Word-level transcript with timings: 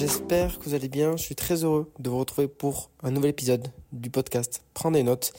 j'espère 0.00 0.58
que 0.58 0.64
vous 0.64 0.72
allez 0.72 0.88
bien. 0.88 1.14
Je 1.18 1.22
suis 1.22 1.34
très 1.34 1.62
heureux 1.62 1.92
de 1.98 2.08
vous 2.08 2.18
retrouver 2.18 2.48
pour 2.48 2.88
un 3.02 3.10
nouvel 3.10 3.32
épisode 3.32 3.68
du 3.92 4.08
podcast 4.08 4.64
Prends 4.72 4.90
des 4.90 5.02
notes. 5.02 5.34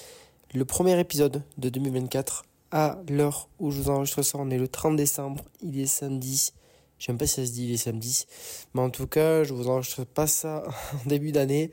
Le 0.53 0.65
premier 0.65 0.99
épisode 0.99 1.41
de 1.57 1.69
2024. 1.69 2.45
À 2.69 2.99
l'heure 3.09 3.49
où 3.58 3.71
je 3.71 3.81
vous 3.81 3.89
enregistre 3.89 4.21
ça, 4.21 4.37
on 4.37 4.51
est 4.51 4.59
le 4.59 4.67
30 4.67 4.95
décembre, 4.95 5.44
il 5.63 5.79
est 5.79 5.87
samedi. 5.87 6.53
Je 6.99 7.08
sais 7.08 7.13
pas 7.13 7.26
si 7.26 7.41
ça 7.41 7.45
se 7.47 7.51
dit 7.51 7.69
il 7.69 7.73
est 7.73 7.77
samedi. 7.77 8.27
Mais 8.76 8.81
en 8.81 8.91
tout 8.91 9.08
cas, 9.08 9.44
je 9.44 9.55
vous 9.55 9.67
enregistre 9.67 10.03
pas 10.03 10.27
ça 10.27 10.62
en 10.93 11.09
début 11.09 11.31
d'année. 11.31 11.71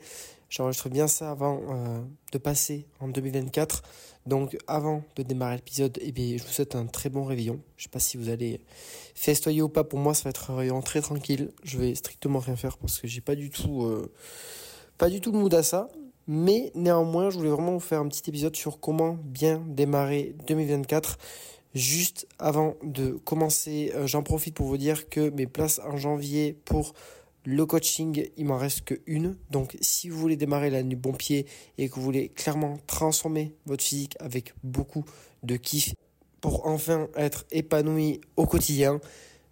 J'enregistre 0.49 0.89
bien 0.89 1.07
ça 1.07 1.29
avant 1.29 1.61
euh, 1.69 1.99
de 2.31 2.37
passer 2.39 2.87
en 2.99 3.07
2024. 3.07 3.83
Donc 4.25 4.57
avant 4.67 5.03
de 5.15 5.23
démarrer 5.23 5.55
l'épisode, 5.55 5.97
eh 6.01 6.11
je 6.37 6.43
vous 6.43 6.49
souhaite 6.49 6.75
un 6.75 6.87
très 6.87 7.09
bon 7.09 7.23
réveillon. 7.23 7.59
Je 7.77 7.83
sais 7.83 7.89
pas 7.89 7.99
si 7.99 8.17
vous 8.17 8.29
allez 8.29 8.61
festoyer 9.13 9.61
ou 9.61 9.69
pas. 9.69 9.83
Pour 9.83 9.99
moi, 9.99 10.13
ça 10.13 10.23
va 10.23 10.31
être 10.31 10.51
un 10.51 10.55
réveillon 10.55 10.81
très 10.81 11.01
tranquille. 11.01 11.51
Je 11.63 11.77
vais 11.77 11.93
strictement 11.93 12.39
rien 12.39 12.55
faire 12.55 12.77
parce 12.77 12.99
que 12.99 13.07
j'ai 13.07 13.21
pas 13.21 13.35
du 13.35 13.51
tout, 13.51 13.83
euh, 13.83 14.11
pas 14.97 15.09
du 15.09 15.21
tout 15.21 15.31
le 15.31 15.37
mood 15.37 15.53
à 15.53 15.63
ça. 15.63 15.87
Mais 16.27 16.71
néanmoins, 16.75 17.29
je 17.29 17.37
voulais 17.37 17.49
vraiment 17.49 17.73
vous 17.73 17.79
faire 17.79 18.01
un 18.01 18.07
petit 18.07 18.27
épisode 18.29 18.55
sur 18.55 18.79
comment 18.79 19.17
bien 19.23 19.63
démarrer 19.67 20.35
2024. 20.47 21.17
Juste 21.75 22.27
avant 22.39 22.75
de 22.83 23.11
commencer, 23.11 23.91
euh, 23.93 24.07
j'en 24.07 24.23
profite 24.23 24.55
pour 24.55 24.65
vous 24.65 24.77
dire 24.77 25.09
que 25.09 25.29
mes 25.29 25.45
places 25.45 25.79
en 25.85 25.97
janvier 25.97 26.57
pour 26.65 26.93
le 27.45 27.65
coaching, 27.65 28.27
il 28.37 28.45
m'en 28.45 28.57
reste 28.57 28.81
que 28.81 28.95
une. 29.05 29.35
Donc, 29.49 29.77
si 29.81 30.09
vous 30.09 30.19
voulez 30.19 30.35
démarrer 30.35 30.69
l'année 30.69 30.89
du 30.89 30.95
bon 30.95 31.13
pied 31.13 31.45
et 31.77 31.89
que 31.89 31.95
vous 31.95 32.01
voulez 32.01 32.29
clairement 32.29 32.77
transformer 32.87 33.55
votre 33.65 33.83
physique 33.83 34.15
avec 34.19 34.53
beaucoup 34.63 35.05
de 35.43 35.55
kiff 35.55 35.93
pour 36.41 36.67
enfin 36.67 37.07
être 37.15 37.45
épanoui 37.51 38.21
au 38.35 38.45
quotidien, 38.45 38.99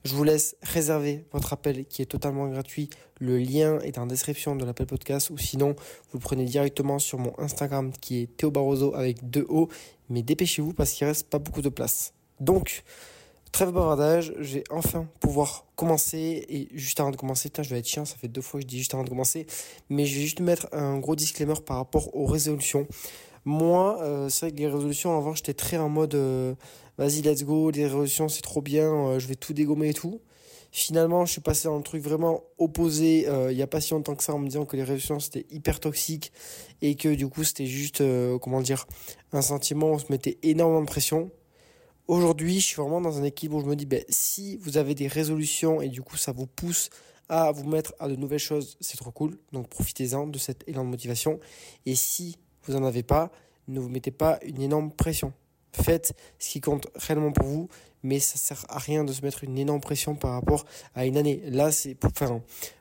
je 0.04 0.16
vous 0.16 0.24
laisse 0.24 0.56
réserver 0.62 1.26
votre 1.32 1.54
appel 1.54 1.86
qui 1.86 2.02
est 2.02 2.06
totalement 2.06 2.48
gratuit. 2.48 2.90
Le 3.20 3.38
lien 3.38 3.80
est 3.80 3.98
en 3.98 4.06
description 4.06 4.56
de 4.56 4.64
l'appel 4.64 4.86
podcast 4.86 5.30
ou 5.30 5.38
sinon 5.38 5.76
vous 6.12 6.18
le 6.18 6.22
prenez 6.22 6.46
directement 6.46 7.00
sur 7.00 7.18
mon 7.18 7.34
Instagram 7.40 7.92
qui 8.00 8.22
est 8.22 8.38
Théo 8.38 8.52
Barroso 8.52 8.96
avec 8.96 9.30
deux 9.30 9.46
O. 9.50 9.70
Mais 10.10 10.22
dépêchez-vous 10.22 10.74
parce 10.74 10.92
qu'il 10.92 11.08
reste 11.08 11.28
pas 11.28 11.40
beaucoup 11.40 11.62
de 11.62 11.70
place. 11.70 12.14
Donc, 12.40 12.84
Trêve 13.52 13.72
bavardage, 13.72 14.34
j'ai 14.40 14.64
enfin 14.70 15.08
pouvoir 15.20 15.66
commencer 15.76 16.45
et 16.50 16.67
juste 16.73 17.00
avant 17.00 17.12
de 17.12 17.16
commencer, 17.16 17.50
putain, 17.50 17.64
je 17.64 17.70
vais 17.70 17.80
être 17.80 17.88
chiant, 17.88 18.06
ça 18.06 18.16
fait 18.17 18.28
deux 18.28 18.42
fois 18.42 18.59
que 18.59 18.64
je 18.64 18.67
dis 18.67 18.78
juste 18.80 18.94
avant 18.94 19.04
de 19.04 19.09
commencer, 19.09 19.48
mais 19.89 20.06
je 20.06 20.16
vais 20.16 20.22
juste 20.22 20.42
mettre 20.42 20.67
un 20.73 21.00
gros 21.00 21.16
disclaimer 21.16 21.56
par 21.66 21.78
rapport 21.78 22.16
aux 22.16 22.26
résolutions. 22.26 22.88
Moi, 23.45 24.00
euh, 24.02 24.28
c'est 24.28 24.48
vrai 24.48 24.52
que 24.52 24.59
les 24.59 24.67
résolutions 24.67 25.17
avant, 25.17 25.34
j'étais 25.34 25.54
très 25.54 25.78
en 25.78 25.88
mode 25.88 26.16
euh, 26.16 26.54
vas-y, 26.98 27.22
let's 27.22 27.45
go, 27.45 27.72
les 27.72 27.86
résolutions 27.86 28.28
c'est 28.28 28.42
trop 28.42 28.62
bien, 28.62 28.92
euh, 28.92 29.20
je 29.20 29.28
vais 29.28 29.36
tout 29.36 29.54
dégommer 29.54 29.89
et 29.89 29.94
tout. 29.94 30.20
Finalement, 30.72 31.26
je 31.26 31.32
suis 31.32 31.42
passé 31.42 31.70
dans 31.70 31.78
un 31.78 31.82
truc 31.82 32.04
vraiment 32.04 32.44
opposé 32.58 33.26
il 33.50 33.56
n'y 33.56 33.61
a 33.61 33.67
pas 33.67 33.80
si 33.80 33.94
longtemps 33.94 34.16
que 34.16 34.23
ça 34.23 34.34
en 34.34 34.39
me 34.39 34.48
disant 34.48 34.66
que 34.66 34.76
les 34.76 34.84
résolutions 34.84 35.20
c'était 35.20 35.45
hyper 35.50 35.80
toxique 35.80 36.34
et 36.82 36.95
que 36.95 37.16
du 37.16 37.30
coup 37.30 37.45
c'était 37.45 37.66
juste 37.66 38.04
comment 38.42 38.61
dire 38.61 38.86
un 39.32 39.42
sentiment 39.42 39.88
où 39.88 39.94
on 39.94 39.98
se 39.98 40.08
mettait 40.09 40.38
énormément 40.44 40.82
de 40.82 40.86
pression 40.86 41.32
Aujourd'hui, 42.08 42.62
je 42.62 42.68
suis 42.68 42.76
vraiment 42.82 43.02
dans 43.02 43.20
un 43.20 43.24
équilibre 43.24 43.58
où 43.58 43.62
je 43.62 43.66
me 43.66 43.76
dis, 43.76 43.86
ben, 43.86 44.02
si 44.08 44.56
vous 44.58 44.78
avez 44.78 44.96
des 44.96 45.08
résolutions 45.08 45.82
et 45.82 45.90
du 45.90 46.02
coup 46.02 46.16
ça 46.16 46.32
vous 46.32 46.48
pousse 46.48 46.90
à 47.28 47.52
vous 47.52 47.68
mettre 47.68 47.94
à 48.00 48.08
de 48.08 48.16
nouvelles 48.16 48.40
choses, 48.40 48.78
c'est 48.80 48.96
trop 48.96 49.12
cool. 49.12 49.38
Donc 49.52 49.68
profitez-en 49.68 50.26
de 50.26 50.38
cet 50.38 50.64
élan 50.70 50.86
de 50.86 50.90
motivation. 50.90 51.42
Et 51.86 51.96
si 51.96 52.38
vous 52.64 52.74
n'en 52.74 52.86
avez 52.86 53.04
pas, 53.04 53.30
ne 53.68 53.82
vous 53.82 53.90
mettez 53.90 54.12
pas 54.12 54.40
une 54.46 54.62
énorme 54.62 54.90
pression. 54.90 55.34
Faites 55.81 56.14
ce 56.39 56.50
qui 56.50 56.61
compte 56.61 56.88
réellement 56.95 57.31
pour 57.31 57.45
vous, 57.45 57.70
mais 58.03 58.20
ça 58.20 58.38
sert 58.38 58.66
à 58.70 58.80
rien 58.80 59.03
de 59.03 59.11
se 59.11 59.22
mettre 59.22 59.44
une 59.44 59.58
énorme 59.58 59.81
pression 59.81 60.16
par 60.16 60.31
rapport 60.31 60.66
à 60.95 61.06
une 61.06 61.17
année. 61.17 61.42
Là, 61.47 61.72
c'est 61.72 61.95
pour 61.95 62.11
faire. 62.11 62.39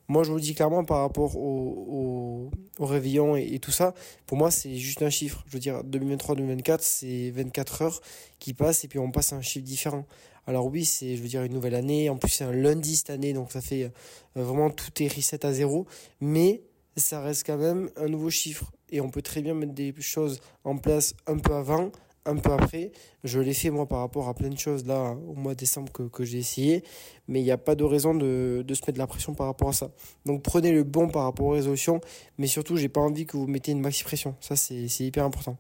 Moi, 0.09 0.23
je 0.23 0.31
vous 0.31 0.41
dis 0.41 0.55
clairement 0.55 0.85
par 0.85 1.01
rapport 1.01 1.37
au 1.37 2.51
réveillon 2.79 3.37
et, 3.37 3.59
tout 3.59 3.73
ça, 3.73 3.95
pour 4.27 4.39
moi, 4.39 4.51
c'est 4.51 4.77
juste 4.77 5.03
un 5.03 5.11
chiffre. 5.11 5.43
Je 5.47 5.53
veux 5.53 5.59
dire, 5.59 5.83
2023-2024, 5.85 6.79
c'est 6.81 7.31
24 7.31 7.83
heures 7.83 8.01
qui 8.39 8.55
passent 8.55 8.85
et 8.85 8.89
puis 8.89 8.99
on 8.99 9.11
passe 9.11 9.33
à 9.33 9.37
un 9.37 9.43
chiffre 9.43 9.65
différent. 9.65 10.07
Alors 10.47 10.67
oui, 10.67 10.85
c'est, 10.85 11.17
je 11.17 11.23
veux 11.23 11.29
dire, 11.29 11.43
une 11.43 11.53
nouvelle 11.53 11.75
année. 11.75 12.09
En 12.09 12.17
plus, 12.17 12.31
c'est 12.31 12.45
un 12.45 12.53
lundi 12.53 12.97
cette 12.97 13.11
année, 13.11 13.33
donc 13.33 13.51
ça 13.51 13.61
fait 13.61 13.85
euh, 13.85 14.45
vraiment 14.45 14.71
tout 14.71 14.91
est 15.03 15.13
reset 15.13 15.45
à 15.45 15.53
zéro. 15.53 15.87
Mais 16.21 16.63
ça 16.97 17.21
reste 17.21 17.45
quand 17.45 17.59
même 17.59 17.91
un 17.97 18.09
nouveau 18.09 18.31
chiffre. 18.31 18.71
Et 18.91 19.01
on 19.01 19.11
peut 19.11 19.23
très 19.23 19.43
bien 19.43 19.55
mettre 19.55 19.73
des 19.73 19.93
choses 19.99 20.41
en 20.63 20.77
place 20.77 21.15
un 21.27 21.39
peu 21.39 21.55
avant 21.55 21.91
un 22.27 22.37
peu 22.37 22.53
après. 22.53 22.93
Je 23.25 23.41
l'ai 23.41 23.55
fait 23.55 23.71
moi 23.71 23.87
par 23.87 24.01
rapport 24.01 24.29
à 24.29 24.35
plein 24.35 24.49
de 24.49 24.59
choses 24.59 24.87
là 24.87 25.17
au 25.29 25.35
mois 25.35 25.55
de 25.55 25.59
décembre 25.59 25.93
que, 25.93 26.25
j'ai 26.25 26.39
essayé, 26.39 26.85
mais 27.29 27.41
il 27.41 27.45
n'y 27.45 27.51
a 27.51 27.59
pas 27.59 27.75
de 27.75 27.85
raison 27.85 28.15
de, 28.15 28.65
de 28.67 28.75
se 28.75 28.83
mettre 28.83 28.95
de 28.95 28.99
la 28.99 29.07
pression 29.07 29.35
par 29.35 29.47
rapport 29.47 29.69
à 29.69 29.73
ça. 29.73 29.91
Donc 30.25 30.43
prenez 30.43 30.73
le 30.73 30.85
bon 30.85 31.09
par 31.09 31.25
rapport 31.25 31.47
aux 31.47 31.53
résolutions, 31.53 32.01
mais 32.39 32.47
surtout 32.47 32.77
j'ai 32.77 32.89
pas 32.89 33.01
envie 33.01 33.27
que 33.27 33.37
vous 33.37 33.47
mettez 33.47 33.73
une 33.73 33.81
maxi 33.81 34.05
pression. 34.05 34.35
Ça 34.41 34.57
c'est 34.57 34.87
hyper 35.01 35.25
important. 35.25 35.57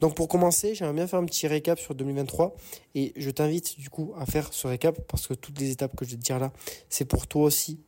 Donc 0.00 0.14
pour 0.14 0.28
commencer, 0.28 0.74
j'aimerais 0.74 0.94
bien 0.94 1.06
faire 1.06 1.18
un 1.18 1.24
petit 1.24 1.46
récap 1.46 1.78
sur 1.78 1.94
2023 1.94 2.54
et 2.94 3.12
je 3.16 3.30
t'invite 3.30 3.78
du 3.78 3.88
coup 3.88 4.12
à 4.18 4.26
faire 4.26 4.52
ce 4.52 4.66
récap 4.66 4.98
parce 5.08 5.26
que 5.26 5.34
toutes 5.34 5.58
les 5.58 5.70
étapes 5.70 5.96
que 5.96 6.04
je 6.04 6.10
vais 6.10 6.16
te 6.16 6.22
dire 6.22 6.38
là, 6.38 6.52
c'est 6.90 7.06
pour 7.06 7.26
toi 7.26 7.44
aussi 7.44 7.80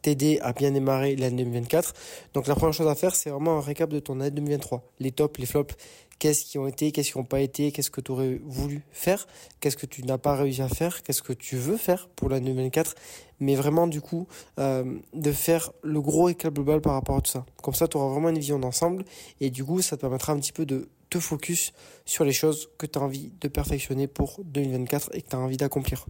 t'aider 0.00 0.38
à 0.40 0.52
bien 0.52 0.70
démarrer 0.70 1.16
l'année 1.16 1.44
2024. 1.44 1.92
Donc 2.32 2.46
la 2.46 2.54
première 2.54 2.72
chose 2.72 2.88
à 2.88 2.94
faire, 2.94 3.14
c'est 3.14 3.30
vraiment 3.30 3.58
un 3.58 3.60
récap 3.60 3.90
de 3.90 3.98
ton 3.98 4.20
année 4.20 4.30
2023. 4.30 4.82
Les 5.00 5.12
tops, 5.12 5.38
les 5.38 5.46
flops, 5.46 5.74
qu'est-ce 6.22 6.44
qui 6.44 6.56
ont 6.56 6.68
été, 6.68 6.92
qu'est-ce 6.92 7.10
qui 7.10 7.18
n'ont 7.18 7.24
pas 7.24 7.40
été, 7.40 7.72
qu'est-ce 7.72 7.90
que 7.90 8.00
tu 8.00 8.12
aurais 8.12 8.40
voulu 8.44 8.84
faire, 8.92 9.26
qu'est-ce 9.58 9.76
que 9.76 9.86
tu 9.86 10.04
n'as 10.04 10.18
pas 10.18 10.36
réussi 10.36 10.62
à 10.62 10.68
faire, 10.68 11.02
qu'est-ce 11.02 11.20
que 11.20 11.32
tu 11.32 11.56
veux 11.56 11.76
faire 11.76 12.08
pour 12.10 12.28
l'année 12.28 12.50
2024. 12.50 12.94
Mais 13.40 13.56
vraiment, 13.56 13.88
du 13.88 14.00
coup, 14.00 14.28
euh, 14.60 15.00
de 15.14 15.32
faire 15.32 15.72
le 15.82 16.00
gros 16.00 16.26
récap 16.26 16.54
global 16.54 16.80
par 16.80 16.92
rapport 16.92 17.16
à 17.16 17.22
tout 17.22 17.32
ça. 17.32 17.44
Comme 17.60 17.74
ça, 17.74 17.88
tu 17.88 17.96
auras 17.96 18.06
vraiment 18.12 18.28
une 18.28 18.38
vision 18.38 18.60
d'ensemble 18.60 19.04
et 19.40 19.50
du 19.50 19.64
coup, 19.64 19.82
ça 19.82 19.96
te 19.96 20.02
permettra 20.02 20.32
un 20.32 20.38
petit 20.38 20.52
peu 20.52 20.64
de 20.64 20.88
te 21.10 21.18
focus 21.18 21.72
sur 22.04 22.24
les 22.24 22.32
choses 22.32 22.70
que 22.78 22.86
tu 22.86 23.00
as 23.00 23.02
envie 23.02 23.32
de 23.40 23.48
perfectionner 23.48 24.06
pour 24.06 24.42
2024 24.44 25.10
et 25.14 25.22
que 25.22 25.28
tu 25.28 25.34
as 25.34 25.40
envie 25.40 25.56
d'accomplir. 25.56 26.06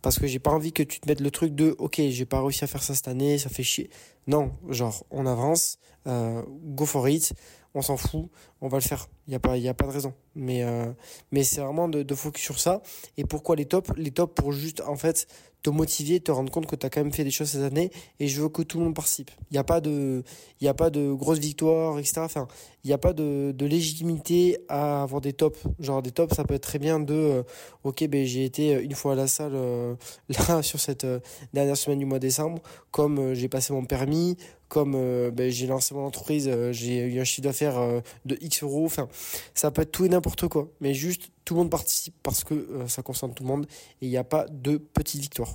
Parce 0.00 0.20
que 0.20 0.28
j'ai 0.28 0.38
pas 0.38 0.52
envie 0.52 0.72
que 0.72 0.84
tu 0.84 1.00
te 1.00 1.08
mettes 1.08 1.20
le 1.20 1.32
truc 1.32 1.56
de 1.56 1.74
OK, 1.78 2.00
j'ai 2.08 2.24
pas 2.24 2.40
réussi 2.40 2.62
à 2.62 2.68
faire 2.68 2.84
ça 2.84 2.94
cette 2.94 3.08
année, 3.08 3.36
ça 3.36 3.48
fait 3.48 3.64
chier. 3.64 3.90
Non, 4.28 4.52
genre 4.68 5.04
on 5.10 5.26
avance, 5.26 5.80
euh, 6.06 6.42
go 6.48 6.86
for 6.86 7.08
it, 7.08 7.34
on 7.74 7.82
s'en 7.82 7.96
fout, 7.96 8.28
on 8.60 8.68
va 8.68 8.78
le 8.78 8.82
faire. 8.82 9.08
Il 9.26 9.32
y 9.32 9.36
a 9.36 9.40
pas 9.40 9.56
y 9.56 9.68
a 9.68 9.74
pas 9.74 9.86
de 9.86 9.92
raison. 9.92 10.12
Mais 10.34 10.62
euh, 10.62 10.92
mais 11.30 11.44
c'est 11.44 11.60
vraiment 11.60 11.88
de, 11.88 12.02
de 12.02 12.14
focus 12.14 12.42
sur 12.42 12.58
ça 12.58 12.82
et 13.16 13.24
pourquoi 13.24 13.56
les 13.56 13.66
tops? 13.66 13.90
Les 13.96 14.10
tops 14.10 14.34
pour 14.34 14.52
juste 14.52 14.82
en 14.86 14.96
fait 14.96 15.26
te 15.62 15.70
motiver, 15.70 16.20
te 16.20 16.30
rendre 16.30 16.50
compte 16.50 16.66
que 16.66 16.76
tu 16.76 16.86
as 16.86 16.90
quand 16.90 17.02
même 17.02 17.12
fait 17.12 17.24
des 17.24 17.30
choses 17.30 17.50
cette 17.50 17.62
année 17.62 17.90
et 18.18 18.28
je 18.28 18.40
veux 18.40 18.48
que 18.48 18.62
tout 18.62 18.78
le 18.78 18.84
monde 18.84 18.94
participe. 18.94 19.30
Il 19.50 19.54
n'y 19.54 19.58
a 19.58 19.64
pas 19.64 19.80
de, 19.80 20.22
y 20.60 20.68
a 20.68 20.74
pas 20.74 20.90
de 20.90 21.12
grosses 21.12 21.38
victoires, 21.38 21.98
etc. 21.98 22.20
Enfin, 22.20 22.48
il 22.84 22.88
n'y 22.88 22.92
a 22.92 22.98
pas 22.98 23.12
de, 23.12 23.52
de 23.52 23.66
légitimité 23.66 24.58
à 24.68 25.02
avoir 25.02 25.20
des 25.20 25.32
tops. 25.32 25.60
Genre 25.78 26.02
des 26.02 26.12
tops, 26.12 26.34
ça 26.34 26.44
peut 26.44 26.54
être 26.54 26.62
très 26.62 26.78
bien 26.78 26.98
de, 27.00 27.14
euh, 27.14 27.42
ok, 27.84 28.06
ben 28.08 28.24
j'ai 28.24 28.44
été 28.44 28.72
une 28.72 28.94
fois 28.94 29.12
à 29.12 29.16
la 29.16 29.26
salle 29.26 29.52
euh, 29.54 29.94
là 30.48 30.62
sur 30.62 30.80
cette 30.80 31.04
euh, 31.04 31.20
dernière 31.52 31.76
semaine 31.76 31.98
du 31.98 32.06
mois 32.06 32.18
de 32.18 32.26
décembre, 32.26 32.62
comme 32.90 33.34
j'ai 33.34 33.48
passé 33.48 33.72
mon 33.72 33.84
permis, 33.84 34.36
comme 34.70 34.92
ben, 35.30 35.50
j'ai 35.50 35.66
lancé 35.66 35.94
mon 35.94 36.06
entreprise, 36.06 36.50
j'ai 36.70 37.00
eu 37.00 37.20
un 37.20 37.24
chiffre 37.24 37.42
d'affaires 37.42 38.02
de 38.24 38.38
X 38.40 38.62
euros. 38.62 38.86
Enfin, 38.86 39.08
ça 39.52 39.70
peut 39.70 39.82
être 39.82 39.92
tout 39.92 40.06
et 40.06 40.08
n'importe 40.08 40.48
quoi, 40.48 40.68
mais 40.80 40.94
juste 40.94 41.30
tout 41.50 41.54
le 41.54 41.62
monde 41.62 41.70
participe 41.70 42.14
parce 42.22 42.44
que 42.44 42.54
euh, 42.54 42.86
ça 42.86 43.02
concerne 43.02 43.34
tout 43.34 43.42
le 43.42 43.48
monde 43.48 43.66
et 44.00 44.06
il 44.06 44.08
n'y 44.08 44.16
a 44.16 44.22
pas 44.22 44.46
de 44.48 44.76
petites 44.76 45.20
victoires. 45.20 45.52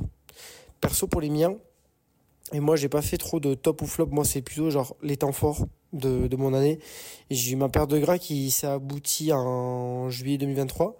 Perso 0.82 1.08
pour 1.08 1.22
les 1.22 1.30
miens, 1.30 1.56
et 2.52 2.60
moi 2.60 2.76
j'ai 2.76 2.90
pas 2.90 3.02
fait 3.02 3.18
trop 3.18 3.40
de 3.40 3.54
top 3.54 3.82
ou 3.82 3.88
flop, 3.88 4.08
moi 4.08 4.26
c'est 4.26 4.42
plutôt 4.42 4.70
genre 4.70 4.98
les 5.02 5.16
temps 5.16 5.32
forts 5.32 5.66
de, 5.94 6.28
de 6.28 6.36
mon 6.36 6.54
année. 6.54 6.80
J'ai 7.32 7.54
eu 7.54 7.56
ma 7.56 7.70
perte 7.70 7.90
de 7.90 7.98
gras 7.98 8.18
qui 8.18 8.52
s'est 8.52 8.68
aboutie 8.68 9.32
en 9.32 10.10
juillet 10.10 10.38
2023 10.38 10.98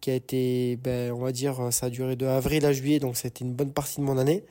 qui 0.00 0.10
a 0.10 0.14
été, 0.14 0.76
ben, 0.76 1.12
on 1.12 1.18
va 1.18 1.32
dire, 1.32 1.72
ça 1.72 1.86
a 1.86 1.90
duré 1.90 2.16
de 2.16 2.24
avril 2.24 2.64
à 2.64 2.72
juillet, 2.72 3.00
donc 3.00 3.18
c'était 3.18 3.44
une 3.44 3.52
bonne 3.52 3.72
partie 3.72 4.00
de 4.00 4.06
mon 4.06 4.16
année. 4.16 4.44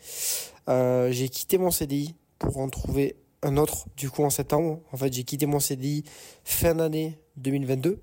Euh, 0.69 1.09
j'ai 1.11 1.29
quitté 1.29 1.57
mon 1.57 1.71
CDI 1.71 2.13
pour 2.39 2.57
en 2.57 2.69
trouver 2.69 3.15
un 3.43 3.57
autre, 3.57 3.87
du 3.95 4.09
coup 4.09 4.23
en 4.23 4.29
septembre. 4.29 4.79
En 4.91 4.97
fait, 4.97 5.13
j'ai 5.13 5.23
quitté 5.23 5.45
mon 5.45 5.59
CDI 5.59 6.03
fin 6.43 6.75
d'année 6.75 7.19
2022. 7.37 8.01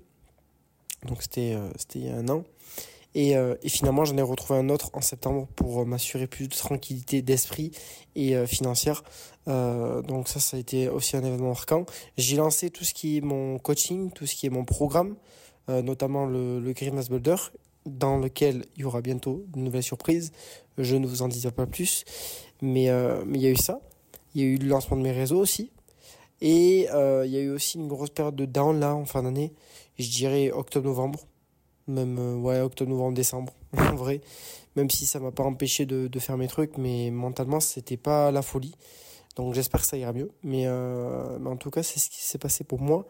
Donc 1.05 1.21
c'était 1.21 1.53
euh, 1.53 1.69
c'était 1.77 1.99
il 1.99 2.05
y 2.05 2.09
a 2.09 2.15
un 2.15 2.27
an. 2.29 2.43
Et, 3.17 3.37
euh, 3.37 3.55
et 3.63 3.69
finalement, 3.69 4.03
j'en 4.03 4.17
ai 4.17 4.21
retrouvé 4.21 4.59
un 4.59 4.67
autre 4.67 4.89
en 4.93 4.99
septembre 4.99 5.47
pour 5.55 5.81
euh, 5.81 5.85
m'assurer 5.85 6.27
plus 6.27 6.49
de 6.49 6.55
tranquillité 6.55 7.21
d'esprit 7.21 7.71
et 8.15 8.45
financière. 8.45 9.03
donc 9.47 10.27
ça, 10.27 10.39
ça 10.39 10.57
a 10.57 10.59
été 10.59 10.89
aussi 10.89 11.15
un 11.15 11.23
événement 11.23 11.49
marquant. 11.49 11.85
J'ai 12.17 12.35
lancé 12.37 12.69
tout 12.69 12.83
ce 12.83 12.93
qui 12.93 13.17
est 13.17 13.21
mon 13.21 13.57
coaching, 13.59 14.11
tout 14.11 14.25
ce 14.25 14.35
qui 14.35 14.45
est 14.47 14.49
mon 14.49 14.65
programme, 14.65 15.15
notamment 15.67 16.25
le, 16.25 16.59
le 16.59 16.73
Grimace 16.73 17.09
Builder, 17.09 17.35
dans 17.85 18.17
lequel 18.17 18.65
il 18.75 18.81
y 18.81 18.85
aura 18.85 19.01
bientôt 19.01 19.45
de 19.49 19.59
nouvelles 19.59 19.83
surprises. 19.83 20.31
Je 20.77 20.95
ne 20.95 21.05
vous 21.05 21.21
en 21.21 21.27
dis 21.27 21.45
pas 21.51 21.67
plus, 21.67 22.05
mais 22.61 22.89
mais 23.25 23.37
il 23.37 23.41
y 23.41 23.47
a 23.47 23.51
eu 23.51 23.57
ça. 23.57 23.81
Il 24.35 24.41
y 24.41 24.43
a 24.43 24.47
eu 24.47 24.57
le 24.57 24.67
lancement 24.67 24.97
de 24.97 25.01
mes 25.01 25.11
réseaux 25.11 25.39
aussi. 25.39 25.71
Et 26.41 26.81
il 26.81 27.31
y 27.31 27.37
a 27.37 27.41
eu 27.41 27.49
aussi 27.49 27.77
une 27.79 27.87
grosse 27.87 28.11
période 28.11 28.35
de 28.35 28.45
down 28.45 28.79
là 28.79 28.93
en 28.93 29.05
fin 29.05 29.23
d'année 29.23 29.53
je 29.97 30.09
dirais 30.09 30.51
octobre-novembre. 30.51 31.19
Même, 31.87 32.17
euh, 32.17 32.35
ouais, 32.35 32.61
octobre-novembre, 32.61 33.13
décembre, 33.13 33.53
en 33.77 33.95
vrai. 33.95 34.21
Même 34.75 34.89
si 34.89 35.05
ça 35.05 35.19
m'a 35.19 35.31
pas 35.31 35.43
empêché 35.43 35.85
de, 35.85 36.19
faire 36.19 36.37
mes 36.37 36.47
trucs, 36.47 36.77
mais 36.77 37.11
mentalement, 37.11 37.59
c'était 37.59 37.97
pas 37.97 38.31
la 38.31 38.41
folie. 38.41 38.75
Donc 39.35 39.53
j'espère 39.53 39.81
que 39.81 39.87
ça 39.87 39.97
ira 39.97 40.11
mieux. 40.11 40.31
Mais, 40.43 40.65
mais 41.39 41.49
en 41.49 41.55
tout 41.57 41.69
cas, 41.69 41.83
c'est 41.83 41.99
ce 41.99 42.09
qui 42.09 42.21
s'est 42.21 42.37
passé 42.37 42.63
pour 42.65 42.81
moi 42.81 43.05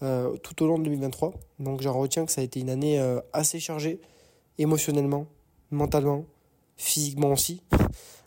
tout 0.00 0.62
au 0.62 0.66
long 0.66 0.78
de 0.78 0.84
2023. 0.84 1.32
Donc 1.58 1.80
j'en 1.80 1.98
retiens 1.98 2.26
que 2.26 2.32
ça 2.32 2.42
a 2.42 2.44
été 2.44 2.60
une 2.60 2.68
année 2.68 2.98
assez 3.32 3.60
chargée, 3.60 4.00
émotionnellement, 4.58 5.26
mentalement, 5.70 6.24
physiquement 6.76 7.32
aussi. 7.32 7.62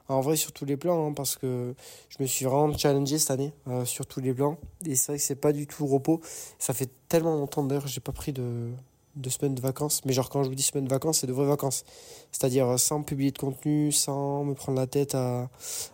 En 0.09 0.21
vrai, 0.21 0.35
sur 0.35 0.51
tous 0.51 0.65
les 0.65 0.75
plans, 0.75 1.07
hein, 1.07 1.13
parce 1.13 1.35
que 1.35 1.75
je 2.09 2.17
me 2.19 2.27
suis 2.27 2.45
vraiment 2.45 2.75
challengé 2.75 3.19
cette 3.19 3.29
année 3.29 3.53
euh, 3.67 3.85
sur 3.85 4.07
tous 4.07 4.19
les 4.19 4.33
plans. 4.33 4.57
Et 4.85 4.95
c'est 4.95 5.11
vrai 5.11 5.17
que 5.19 5.23
c'est 5.23 5.35
pas 5.35 5.53
du 5.53 5.67
tout 5.67 5.85
repos. 5.85 6.19
Ça 6.57 6.73
fait 6.73 6.89
tellement 7.07 7.35
longtemps 7.35 7.63
d'ailleurs, 7.63 7.85
j'ai 7.85 8.01
pas 8.01 8.11
pris 8.11 8.33
de, 8.33 8.71
de 9.15 9.29
semaines 9.29 9.53
de 9.53 9.61
vacances. 9.61 10.01
Mais 10.05 10.13
genre, 10.13 10.31
quand 10.31 10.41
je 10.41 10.49
vous 10.49 10.55
dis 10.55 10.63
semaines 10.63 10.85
de 10.85 10.89
vacances, 10.89 11.19
c'est 11.19 11.27
de 11.27 11.31
vraies 11.31 11.45
vacances. 11.45 11.83
C'est-à-dire 12.31 12.67
euh, 12.67 12.77
sans 12.77 13.03
publier 13.03 13.29
de 13.29 13.37
contenu, 13.37 13.91
sans 13.91 14.43
me 14.43 14.55
prendre 14.55 14.79
la 14.79 14.87
tête 14.87 15.13
à, 15.13 15.51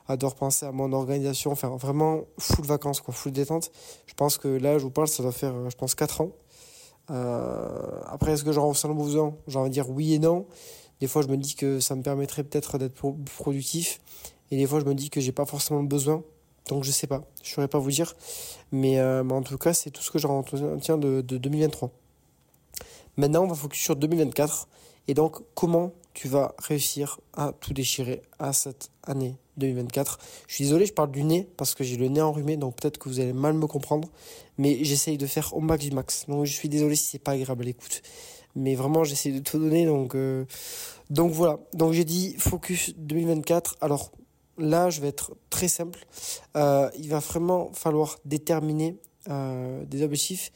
à 0.08 0.16
devoir 0.16 0.36
penser 0.36 0.66
à 0.66 0.72
mon 0.72 0.94
organisation. 0.94 1.52
Enfin, 1.52 1.76
vraiment 1.76 2.22
full 2.40 2.66
vacances, 2.66 3.02
quoi, 3.02 3.14
full 3.14 3.34
détente. 3.34 3.70
Je 4.08 4.14
pense 4.14 4.38
que 4.38 4.48
là, 4.48 4.78
je 4.78 4.84
vous 4.84 4.92
parle, 4.92 5.10
ça 5.10 5.24
doit 5.24 5.34
faire, 5.34 5.54
euh, 5.54 5.70
je 5.70 5.76
pense, 5.76 5.94
4 5.94 6.22
ans. 6.22 6.32
après, 7.10 8.32
est-ce 8.32 8.46
que 8.46 8.54
j'en 8.54 8.70
ressens 8.70 8.88
le 8.88 8.94
besoin 8.94 9.36
J'ai 9.48 9.60
envie 9.60 9.70
de 9.70 9.74
dire 9.74 9.90
oui 9.90 10.14
et 10.14 10.20
non. 10.20 10.46
Des 11.02 11.08
fois, 11.08 11.22
je 11.22 11.28
me 11.28 11.38
dis 11.38 11.56
que 11.56 11.80
ça 11.80 11.96
me 11.96 12.02
permettrait 12.02 12.44
peut-être 12.44 12.78
d'être 12.78 13.16
productif. 13.36 14.00
Et 14.52 14.58
des 14.58 14.66
fois, 14.66 14.80
je 14.80 14.86
me 14.86 14.94
dis 14.94 15.10
que 15.10 15.20
j'ai 15.20 15.32
pas 15.32 15.46
forcément 15.46 15.84
besoin. 15.84 16.24
Donc, 16.70 16.84
je 16.84 16.92
sais 16.92 17.08
pas. 17.08 17.24
Je 17.44 17.52
saurais 17.52 17.68
pas 17.68 17.80
vous 17.80 17.92
dire. 17.92 18.16
Mais, 18.72 19.00
euh, 19.00 19.24
en 19.24 19.42
tout 19.42 19.58
cas, 19.58 19.74
c'est 19.74 19.92
tout 19.92 20.02
ce 20.02 20.12
que 20.12 20.20
j'en 20.20 20.42
retiens 20.42 20.98
de, 20.98 21.22
de 21.22 21.38
2023. 21.38 21.92
Maintenant, 23.18 23.44
on 23.44 23.48
va 23.48 23.56
focus 23.56 23.82
sur 23.82 23.96
2024. 23.96 24.68
Et 25.08 25.14
donc, 25.14 25.38
comment 25.54 25.92
tu 26.16 26.30
vas 26.30 26.56
réussir 26.58 27.20
à 27.34 27.52
tout 27.52 27.74
déchirer 27.74 28.22
à 28.40 28.54
cette 28.54 28.90
année 29.04 29.36
2024. 29.58 30.18
Je 30.48 30.56
suis 30.56 30.64
désolé, 30.64 30.86
je 30.86 30.94
parle 30.94 31.12
du 31.12 31.24
nez 31.24 31.48
parce 31.58 31.76
que 31.76 31.84
j'ai 31.84 31.98
le 31.98 32.08
nez 32.08 32.22
enrhumé, 32.22 32.58
donc 32.58 32.78
peut-être 32.78 32.98
que 32.98 33.10
vous 33.10 33.20
allez 33.20 33.34
mal 33.34 33.54
me 33.54 33.68
comprendre, 33.68 34.08
mais 34.58 34.84
j'essaye 34.84 35.18
de 35.18 35.28
faire 35.28 35.54
au 35.56 35.60
max 35.60 35.84
du 35.84 35.92
max. 35.92 36.26
Donc 36.28 36.46
je 36.46 36.54
suis 36.54 36.70
désolé 36.70 36.96
si 36.96 37.06
c'est 37.06 37.20
pas 37.20 37.34
agréable 37.34 37.64
à 37.64 37.66
l'écoute 37.66 38.02
mais 38.56 38.76
vraiment 38.76 39.04
j'essaie 39.04 39.32
de 39.32 39.40
tout 39.40 39.60
donner 39.60 39.86
donc 39.86 40.16
euh, 40.16 40.46
donc 41.10 41.32
voilà. 41.32 41.60
Donc 41.74 41.94
j'ai 41.94 42.06
dit 42.06 42.36
focus 42.38 42.94
2024 42.98 43.78
alors 43.82 44.12
là 44.58 44.90
je 44.90 45.02
vais 45.02 45.10
être 45.10 45.36
très 45.50 45.68
simple. 45.68 46.06
Euh, 46.56 46.90
il 46.98 47.10
va 47.10 47.20
vraiment 47.20 47.72
falloir 47.74 48.18
déterminer 48.26 48.98
euh, 49.30 49.86
des 49.86 50.02
objectifs. 50.02 50.52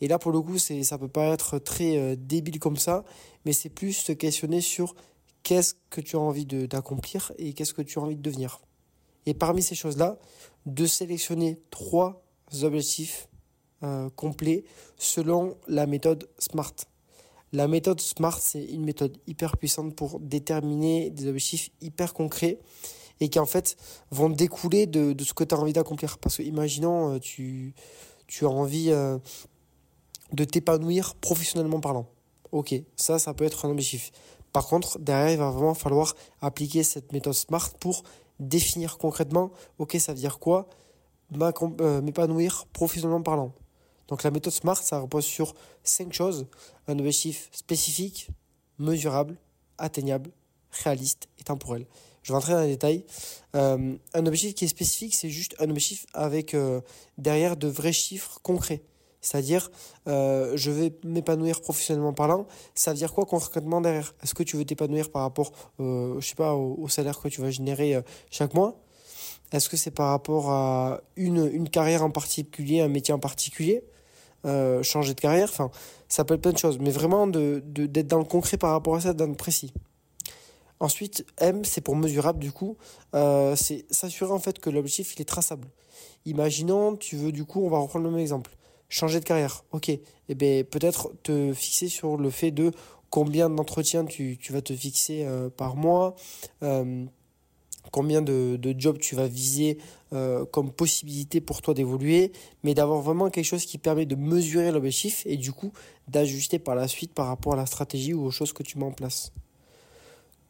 Et 0.00 0.08
là 0.08 0.18
pour 0.18 0.32
le 0.32 0.40
coup 0.40 0.58
c'est 0.58 0.82
ça 0.82 0.98
peut 0.98 1.08
pas 1.08 1.26
être 1.26 1.58
très 1.58 2.16
débile 2.16 2.58
comme 2.58 2.76
ça 2.76 3.04
mais 3.44 3.52
c'est 3.52 3.68
plus 3.68 3.92
se 3.92 4.12
questionner 4.12 4.60
sur 4.60 4.94
qu'est-ce 5.42 5.74
que 5.90 6.00
tu 6.00 6.16
as 6.16 6.20
envie 6.20 6.46
d'accomplir 6.46 7.32
et 7.38 7.52
qu'est-ce 7.52 7.74
que 7.74 7.82
tu 7.82 7.98
as 7.98 8.02
envie 8.02 8.16
de 8.16 8.22
devenir. 8.22 8.60
Et 9.26 9.34
parmi 9.34 9.62
ces 9.62 9.76
choses 9.76 9.98
là 9.98 10.18
de 10.66 10.86
sélectionner 10.86 11.60
trois 11.70 12.24
objectifs 12.62 13.28
complets 14.14 14.64
selon 14.96 15.56
la 15.66 15.86
méthode 15.86 16.28
SMART 16.38 16.74
la 17.52 17.68
méthode 17.68 18.00
SMART, 18.00 18.40
c'est 18.40 18.64
une 18.64 18.84
méthode 18.84 19.18
hyper 19.26 19.56
puissante 19.56 19.94
pour 19.94 20.20
déterminer 20.20 21.10
des 21.10 21.28
objectifs 21.28 21.70
hyper 21.80 22.14
concrets 22.14 22.58
et 23.20 23.28
qui 23.28 23.38
en 23.38 23.46
fait 23.46 23.76
vont 24.10 24.30
découler 24.30 24.86
de, 24.86 25.14
ce 25.22 25.34
que 25.34 25.44
tu 25.44 25.54
as 25.54 25.58
envie 25.58 25.72
d'accomplir. 25.72 26.18
Parce 26.18 26.38
que 26.38 26.42
imaginons, 26.42 27.14
euh, 27.14 27.18
tu, 27.18 27.74
tu 28.26 28.46
as 28.46 28.48
envie 28.48 28.90
euh, 28.90 29.18
de 30.32 30.44
t'épanouir 30.44 31.14
professionnellement 31.16 31.80
parlant. 31.80 32.06
Ok, 32.52 32.74
ça, 32.96 33.18
ça 33.18 33.34
peut 33.34 33.44
être 33.44 33.66
un 33.66 33.70
objectif. 33.70 34.12
Par 34.52 34.66
contre, 34.66 34.98
derrière, 34.98 35.30
il 35.30 35.38
va 35.38 35.50
vraiment 35.50 35.74
falloir 35.74 36.14
appliquer 36.40 36.82
cette 36.82 37.12
méthode 37.12 37.34
SMART 37.34 37.74
pour 37.80 38.02
définir 38.40 38.98
concrètement, 38.98 39.50
ok, 39.78 39.96
ça 39.98 40.12
veut 40.12 40.18
dire 40.18 40.38
quoi 40.38 40.68
euh, 41.40 42.02
m'épanouir 42.02 42.66
professionnellement 42.72 43.22
parlant. 43.22 43.52
Donc 44.12 44.24
la 44.24 44.30
méthode 44.30 44.52
SMART, 44.52 44.76
ça 44.76 44.98
repose 44.98 45.24
sur 45.24 45.54
cinq 45.84 46.12
choses. 46.12 46.46
Un 46.86 46.98
objectif 46.98 47.48
spécifique, 47.50 48.28
mesurable, 48.78 49.38
atteignable, 49.78 50.30
réaliste 50.70 51.28
et 51.40 51.44
temporel. 51.44 51.86
Je 52.22 52.30
vais 52.30 52.36
entrer 52.36 52.52
dans 52.52 52.60
les 52.60 52.68
détails. 52.68 53.06
Euh, 53.56 53.96
un 54.12 54.26
objectif 54.26 54.54
qui 54.54 54.66
est 54.66 54.68
spécifique, 54.68 55.14
c'est 55.14 55.30
juste 55.30 55.56
un 55.60 55.70
objectif 55.70 56.04
avec 56.12 56.52
euh, 56.52 56.82
derrière 57.16 57.56
de 57.56 57.68
vrais 57.68 57.94
chiffres 57.94 58.38
concrets. 58.42 58.82
C'est-à-dire, 59.22 59.70
euh, 60.08 60.58
je 60.58 60.70
vais 60.70 60.92
m'épanouir 61.04 61.62
professionnellement 61.62 62.12
parlant. 62.12 62.46
Ça 62.74 62.90
veut 62.90 62.98
dire 62.98 63.14
quoi 63.14 63.24
concrètement 63.24 63.80
derrière? 63.80 64.14
Est-ce 64.22 64.34
que 64.34 64.42
tu 64.42 64.58
veux 64.58 64.66
t'épanouir 64.66 65.10
par 65.10 65.22
rapport, 65.22 65.52
je 65.78 66.20
sais 66.20 66.34
pas, 66.34 66.52
au, 66.52 66.86
salaire 66.86 67.18
que 67.18 67.28
tu 67.28 67.40
vas 67.40 67.50
générer 67.50 67.98
chaque 68.30 68.52
mois? 68.52 68.76
Est-ce 69.52 69.70
que 69.70 69.78
c'est 69.78 69.90
par 69.90 70.10
rapport 70.10 70.50
à 70.50 71.00
une, 71.16 71.48
une 71.50 71.70
carrière 71.70 72.02
en 72.02 72.10
particulier, 72.10 72.82
un 72.82 72.88
métier 72.88 73.14
en 73.14 73.18
particulier? 73.18 73.82
Euh, 74.44 74.82
changer 74.82 75.14
de 75.14 75.20
carrière. 75.20 75.48
Enfin, 75.48 75.70
ça 76.08 76.24
peut 76.24 76.34
être 76.34 76.42
plein 76.42 76.52
de 76.52 76.58
choses. 76.58 76.78
Mais 76.78 76.90
vraiment, 76.90 77.26
de, 77.26 77.62
d'être 77.64 78.08
dans 78.08 78.18
le 78.18 78.24
concret 78.24 78.56
par 78.56 78.70
rapport 78.70 78.96
à 78.96 79.00
ça, 79.00 79.12
dans 79.12 79.26
le 79.26 79.34
précis. 79.34 79.72
Ensuite, 80.80 81.24
M, 81.38 81.64
c'est 81.64 81.80
pour 81.80 81.96
mesurable, 81.96 82.38
du 82.38 82.52
coup. 82.52 82.76
Euh, 83.14 83.54
c'est 83.56 83.86
s'assurer 83.90 84.32
en 84.32 84.40
fait 84.40 84.58
que 84.58 84.68
l'objectif, 84.68 85.14
il 85.16 85.22
est 85.22 85.26
traçable. 85.26 85.68
Imaginons, 86.24 86.96
tu 86.96 87.16
veux, 87.16 87.32
du 87.32 87.44
coup, 87.44 87.64
on 87.64 87.68
va 87.68 87.78
reprendre 87.78 88.04
le 88.04 88.10
même 88.10 88.20
exemple. 88.20 88.50
Changer 88.88 89.20
de 89.20 89.24
carrière. 89.24 89.64
Ok. 89.72 89.88
Et 89.88 90.02
eh 90.28 90.34
ben, 90.34 90.64
peut-être 90.64 91.12
te 91.22 91.52
fixer 91.52 91.88
sur 91.88 92.16
le 92.16 92.30
fait 92.30 92.50
de 92.50 92.72
combien 93.10 93.48
d'entretiens 93.48 94.04
tu, 94.04 94.38
tu 94.38 94.52
vas 94.52 94.62
te 94.62 94.74
fixer 94.74 95.24
euh, 95.24 95.50
par 95.50 95.76
mois 95.76 96.16
combien 97.92 98.22
de, 98.22 98.58
jobs 98.76 98.98
tu 98.98 99.14
vas 99.14 99.28
viser 99.28 99.78
euh, 100.12 100.44
comme 100.46 100.72
possibilité 100.72 101.40
pour 101.40 101.62
toi 101.62 101.74
d'évoluer, 101.74 102.32
mais 102.64 102.74
d'avoir 102.74 103.00
vraiment 103.00 103.30
quelque 103.30 103.44
chose 103.44 103.64
qui 103.64 103.78
permet 103.78 104.06
de 104.06 104.16
mesurer 104.16 104.72
l'objectif 104.72 105.22
et 105.26 105.36
du 105.36 105.52
coup 105.52 105.72
d'ajuster 106.08 106.58
par 106.58 106.74
la 106.74 106.88
suite 106.88 107.14
par 107.14 107.28
rapport 107.28 107.52
à 107.52 107.56
la 107.56 107.66
stratégie 107.66 108.14
ou 108.14 108.24
aux 108.24 108.30
choses 108.32 108.52
que 108.52 108.64
tu 108.64 108.78
mets 108.78 108.84
en 108.84 108.92
place. 108.92 109.32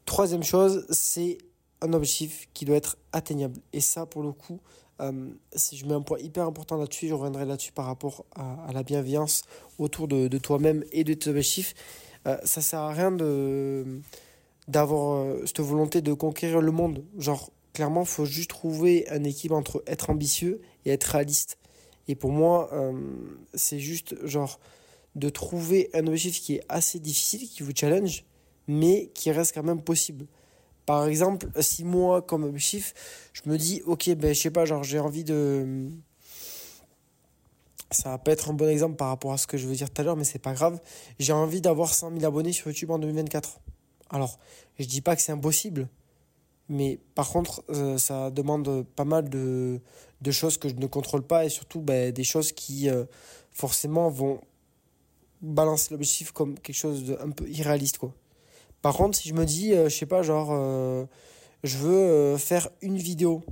Troisième 0.07 0.43
chose, 0.43 0.87
c'est 0.91 1.39
un 1.83 1.93
objectif 1.93 2.49
qui 2.55 2.65
doit 2.65 2.77
être 2.77 2.97
atteignable. 3.13 3.59
Et 3.73 3.81
ça, 3.81 4.07
pour 4.07 4.23
le 4.23 4.33
coup, 4.33 4.61
euh, 5.01 5.31
si 5.55 5.77
je 5.77 5.85
mets 5.85 5.95
un 5.95 6.01
point 6.01 6.19
hyper 6.19 6.47
important 6.47 6.77
là-dessus, 6.77 7.09
je 7.09 7.15
reviendrai 7.15 7.45
là-dessus 7.45 7.73
par 7.73 7.87
rapport 7.87 8.25
à, 8.37 8.73
la 8.73 8.83
bienveillance 8.83 9.43
autour 9.79 10.07
de, 10.07 10.29
de 10.29 10.39
toi-même 10.39 10.85
et 10.93 11.05
de 11.05 11.15
tes 11.15 11.31
objectifs. 11.31 11.75
Euh, 12.27 12.37
ça 12.45 12.61
sert 12.61 12.81
à 12.81 12.93
rien 12.93 13.11
de 13.11 14.01
d'avoir 14.69 15.17
euh, 15.17 15.43
cette 15.47 15.61
volonté 15.61 16.01
de 16.01 16.13
conquérir 16.13 16.61
le 16.61 16.73
monde. 16.73 17.05
Genre, 17.19 17.51
clairement, 17.73 18.05
faut 18.05 18.25
juste 18.25 18.51
trouver 18.51 19.09
un 19.11 19.25
équilibre 19.25 19.57
entre 19.57 19.83
être 19.87 20.11
ambitieux 20.11 20.61
et 20.85 20.91
être 20.91 21.05
réaliste. 21.05 21.59
Et 22.09 22.15
pour 22.15 22.31
moi, 22.31 22.71
euh, 22.73 22.93
c'est 23.55 23.79
juste, 23.79 24.27
genre, 24.27 24.59
de 25.15 25.29
trouver 25.29 25.91
un 25.95 26.07
objectif 26.07 26.43
qui 26.43 26.55
est 26.57 26.65
assez 26.69 26.99
difficile, 26.99 27.49
qui 27.49 27.63
vous 27.63 27.73
challenge, 27.75 28.25
mais 28.67 29.11
qui 29.15 29.31
reste 29.31 29.55
quand 29.55 29.63
même 29.63 29.83
possible. 29.83 30.27
Par 30.87 31.07
exemple, 31.07 31.49
si 31.61 31.85
moi, 31.85 32.23
comme 32.23 32.45
objectif, 32.45 32.95
je 33.33 33.43
me 33.47 33.57
dis, 33.57 33.83
ok, 33.87 34.11
ben, 34.17 34.35
je 34.35 34.41
sais 34.41 34.51
pas, 34.51 34.65
genre, 34.65 34.83
j'ai 34.83 34.99
envie 34.99 35.25
de. 35.25 35.89
Ça 37.91 38.11
va 38.11 38.19
pas 38.19 38.33
être 38.33 38.51
un 38.51 38.55
bon 38.55 38.69
exemple 38.69 38.97
par 38.97 39.09
rapport 39.09 39.33
à 39.33 39.39
ce 39.39 39.47
que 39.47 39.59
je 39.59 39.67
veux 39.69 39.75
dire 39.75 39.91
tout 39.91 40.01
à 40.01 40.05
l'heure, 40.05 40.17
mais 40.17 40.25
c'est 40.25 40.39
pas 40.39 40.55
grave. 40.55 40.81
J'ai 41.19 41.35
envie 41.35 41.61
d'avoir 41.61 41.93
100 41.93 42.13
000 42.13 42.25
abonnés 42.25 42.53
sur 42.53 42.69
YouTube 42.69 42.91
en 42.91 42.99
2024. 42.99 43.61
Alors, 44.13 44.39
je 44.79 44.85
dis 44.85 45.01
pas 45.01 45.17
que 45.17 45.23
c'est 45.23 45.33
impossible, 45.33 45.89
mais 46.69 47.01
par 47.15 47.31
contre, 47.31 47.65
euh, 47.71 47.97
ça 47.99 48.31
demande 48.31 48.85
pas 48.95 49.05
mal 49.05 49.29
de, 49.29 49.81
choses 50.31 50.59
que 50.59 50.69
je 50.69 50.75
ne 50.75 50.87
contrôle 50.87 51.23
pas 51.23 51.47
et 51.47 51.49
surtout 51.49 51.81
ben, 51.81 52.13
des 52.13 52.25
choses 52.25 52.53
qui 52.53 52.89
euh, 52.89 53.05
forcément 53.51 54.11
vont 54.11 54.41
balancer 55.41 55.89
l'objectif 55.93 56.31
comme 56.31 56.59
quelque 56.59 56.77
chose 56.77 57.05
d'un 57.05 57.31
peu 57.31 57.49
irréaliste. 57.49 57.99
Par 58.83 58.95
contre, 58.95 59.17
si 59.17 59.29
je 59.29 59.35
me 59.35 59.45
dis, 59.45 59.73
euh, 59.73 59.89
je 59.89 59.97
sais 59.97 60.07
pas, 60.07 60.23
genre, 60.23 60.51
je 61.65 61.79
veux 61.79 62.37
faire 62.37 62.69
une 62.83 62.99
vidéo 62.99 63.43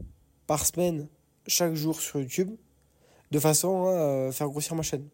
par 0.46 0.66
semaine 0.66 1.08
chaque 1.46 1.74
jour 1.74 2.00
sur 2.00 2.20
YouTube 2.20 2.50
de 3.30 3.38
façon 3.38 3.86
à 3.86 4.32
faire 4.32 4.48
grossir 4.48 4.74
ma 4.74 4.82
chaîne. 4.82 5.08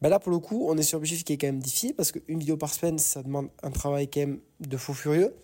Ben 0.00 0.08
là, 0.08 0.20
pour 0.20 0.30
le 0.30 0.38
coup, 0.38 0.66
on 0.68 0.76
est 0.78 0.82
sur 0.82 0.98
un 0.98 1.00
objectif 1.00 1.24
qui 1.24 1.32
est 1.32 1.38
quand 1.38 1.48
même 1.48 1.60
difficile 1.60 1.94
parce 1.94 2.12
qu'une 2.12 2.38
vidéo 2.38 2.56
par 2.56 2.72
semaine, 2.72 2.98
ça 2.98 3.22
demande 3.22 3.48
un 3.62 3.70
travail 3.70 4.08
quand 4.08 4.20
même 4.20 4.40
de 4.60 4.76
fou 4.76 4.94
furieux. 4.94 5.34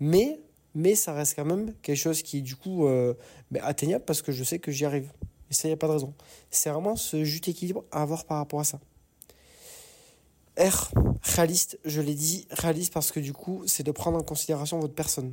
Mais, 0.00 0.40
mais 0.74 0.94
ça 0.94 1.12
reste 1.12 1.36
quand 1.36 1.44
même 1.44 1.74
quelque 1.82 1.96
chose 1.96 2.22
qui 2.22 2.38
est 2.38 2.42
du 2.42 2.54
coup 2.54 2.86
euh, 2.86 3.14
ben, 3.50 3.62
atteignable 3.64 4.04
parce 4.04 4.20
que 4.20 4.30
je 4.30 4.44
sais 4.44 4.58
que 4.58 4.70
j'y 4.70 4.84
arrive. 4.84 5.10
Et 5.50 5.54
ça, 5.54 5.68
il 5.68 5.70
n'y 5.70 5.74
a 5.74 5.78
pas 5.78 5.86
de 5.86 5.92
raison. 5.92 6.14
C'est 6.50 6.68
vraiment 6.70 6.96
ce 6.96 7.24
juste 7.24 7.48
équilibre 7.48 7.84
à 7.90 8.02
avoir 8.02 8.24
par 8.26 8.38
rapport 8.38 8.60
à 8.60 8.64
ça. 8.64 8.78
R, 10.58 10.90
réaliste, 11.22 11.78
je 11.84 12.00
l'ai 12.00 12.14
dit, 12.14 12.46
réaliste 12.50 12.92
parce 12.92 13.12
que 13.12 13.20
du 13.20 13.32
coup, 13.32 13.62
c'est 13.66 13.84
de 13.84 13.92
prendre 13.92 14.18
en 14.18 14.22
considération 14.22 14.78
votre 14.80 14.94
personne. 14.94 15.32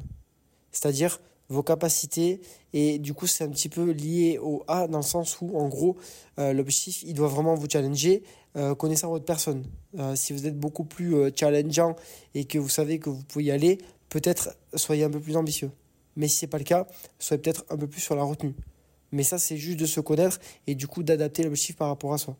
C'est-à-dire, 0.72 1.20
vos 1.50 1.64
capacités. 1.64 2.42
Et 2.74 3.00
du 3.00 3.14
coup 3.14 3.28
c'est 3.28 3.44
un 3.44 3.50
petit 3.50 3.70
peu 3.70 3.92
lié 3.92 4.40
au 4.42 4.64
A 4.68 4.88
dans 4.88 5.00
le 5.00 5.04
sens 5.04 5.40
où 5.42 5.58
en 5.58 5.68
gros 5.68 5.98
euh, 6.40 6.54
l'objectif 6.54 7.04
il 7.04 7.14
doit 7.14 7.28
vraiment 7.28 7.56
vous 7.56 7.68
challenger 7.70 8.24
euh, 8.58 8.76
connaissant 8.76 9.10
votre 9.10 9.26
personne. 9.26 9.64
Euh, 9.98 10.16
si 10.16 10.34
vous 10.34 10.48
êtes 10.48 10.60
beaucoup 10.60 10.84
plus 10.84 11.16
challengeant 11.36 11.96
et 12.34 12.46
que 12.46 12.58
vous 12.58 12.70
savez 12.70 13.00
que 13.00 13.10
vous 13.10 13.24
pouvez 13.24 13.46
y 13.46 13.52
aller 13.52 13.78
peut-être 14.10 14.56
soyez 14.74 15.04
un 15.04 15.10
peu 15.10 15.20
plus 15.20 15.38
ambitieux. 15.38 15.72
Mais 16.16 16.28
si 16.28 16.38
c'est 16.38 16.48
pas 16.48 16.58
le 16.58 16.64
cas 16.64 16.88
soyez 17.20 17.42
peut-être 17.42 17.66
un 17.70 17.78
peu 17.78 17.88
plus 17.88 18.02
sur 18.02 18.16
la 18.16 18.24
retenue. 18.24 18.56
Mais 19.12 19.24
ça, 19.24 19.38
c'est 19.38 19.56
juste 19.56 19.80
de 19.80 19.86
se 19.86 20.02
connaître 20.02 20.40
et 20.68 20.76
du 20.76 20.88
coup 20.88 21.02
d'adapter 21.02 21.44
l'objectif 21.44 21.78
par 21.78 21.88
rapport 21.88 22.14
à 22.14 22.18
soi. 22.18 22.36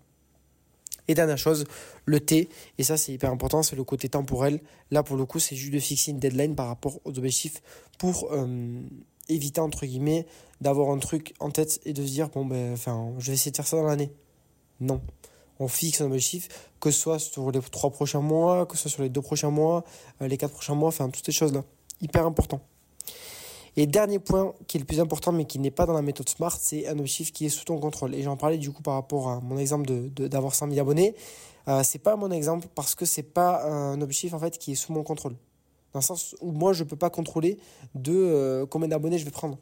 Et 1.08 1.14
dernière 1.14 1.38
chose, 1.38 1.66
le 2.06 2.20
T, 2.20 2.50
et 2.78 2.84
ça 2.84 2.98
c'est 2.98 3.14
hyper 3.14 3.32
important, 3.32 3.64
c'est 3.64 3.76
le 3.76 3.84
côté 3.84 4.10
temporel. 4.10 4.60
Là 4.92 5.04
pour 5.04 5.18
le 5.18 5.26
coup, 5.26 5.40
c'est 5.40 5.56
juste 5.56 5.74
de 5.74 5.80
fixer 5.80 6.12
une 6.12 6.20
deadline 6.20 6.56
par 6.56 6.68
rapport 6.68 7.00
aux 7.06 7.18
objectifs 7.18 7.62
pour 7.98 8.32
euh, 8.32 8.82
éviter 9.30 9.62
entre 9.62 9.86
guillemets 9.86 10.26
d'avoir 10.62 10.90
un 10.90 11.00
truc 11.00 11.34
en 11.40 11.52
tête 11.52 11.80
et 11.86 11.94
de 11.94 12.06
se 12.06 12.12
dire 12.12 12.30
bon 12.30 12.46
ben 12.46 12.76
je 13.18 13.28
vais 13.28 13.34
essayer 13.34 13.52
de 13.52 13.58
faire 13.58 13.68
ça 13.68 13.78
dans 13.78 13.84
l'année. 13.84 14.12
Non. 14.80 15.02
On 15.60 15.68
fixe 15.70 16.02
un 16.02 16.06
objectif, 16.08 16.70
que 16.82 16.92
ce 16.92 17.00
soit 17.00 17.20
sur 17.20 17.50
les 17.50 17.62
trois 17.62 17.90
prochains 17.90 18.20
mois, 18.20 18.66
que 18.66 18.76
ce 18.76 18.84
soit 18.84 18.92
sur 18.92 19.04
les 19.04 19.10
deux 19.10 19.22
prochains 19.22 19.52
mois, 19.52 19.86
euh, 20.22 20.28
les 20.28 20.38
quatre 20.38 20.52
prochains 20.52 20.76
mois, 20.76 20.90
enfin 20.90 21.10
toutes 21.10 21.26
ces 21.26 21.32
choses-là. 21.32 21.64
Hyper 22.02 22.26
important. 22.26 22.62
Et 23.78 23.88
dernier 23.88 24.20
point 24.20 24.54
qui 24.68 24.78
est 24.78 24.80
le 24.80 24.86
plus 24.86 25.00
important 25.00 25.32
mais 25.32 25.46
qui 25.46 25.60
n'est 25.60 25.72
pas 25.72 25.86
dans 25.86 25.94
la 25.94 26.02
méthode 26.02 26.30
SMART, 26.30 26.58
c'est 26.60 26.88
un 26.88 26.98
objectif 26.98 27.34
qui 27.34 27.46
est 27.46 27.50
sous 27.50 27.66
ton 27.66 27.78
contrôle. 27.78 28.16
Et 28.16 28.24
j'en 28.24 28.38
parlais 28.38 28.58
du 28.58 28.72
coup 28.72 28.82
par 28.82 28.94
rapport 28.94 29.30
à 29.30 29.42
mon 29.42 29.58
exemple 29.58 29.88
d'avoir 29.88 30.10
de, 30.12 30.28
d'avoir 30.28 30.56
100 30.56 30.70
000 30.70 30.80
abonnés. 30.80 31.16
Euh, 31.68 31.82
c'est 31.84 32.00
pas 32.00 32.16
mon 32.16 32.32
exemple 32.32 32.68
parce 32.74 32.96
que 32.96 33.06
c'est 33.06 33.24
pas 33.24 33.66
un 33.66 34.00
objectif 34.02 34.34
en 34.34 34.40
fait 34.40 34.58
qui 34.58 34.74
est 34.74 34.76
sous 34.76 34.94
mon 34.94 35.04
contrôle. 35.04 35.36
Dans 35.94 36.00
le 36.00 36.06
sens 36.06 36.36
où 36.42 36.52
moi 36.52 36.74
je 36.74 36.84
peux 36.84 36.96
pas 36.96 37.10
contrôler 37.10 37.58
de 37.96 38.14
euh, 38.14 38.66
combien 38.66 38.88
d'abonnés 38.88 39.18
je 39.18 39.26
vais 39.26 39.32
prendre. 39.32 39.58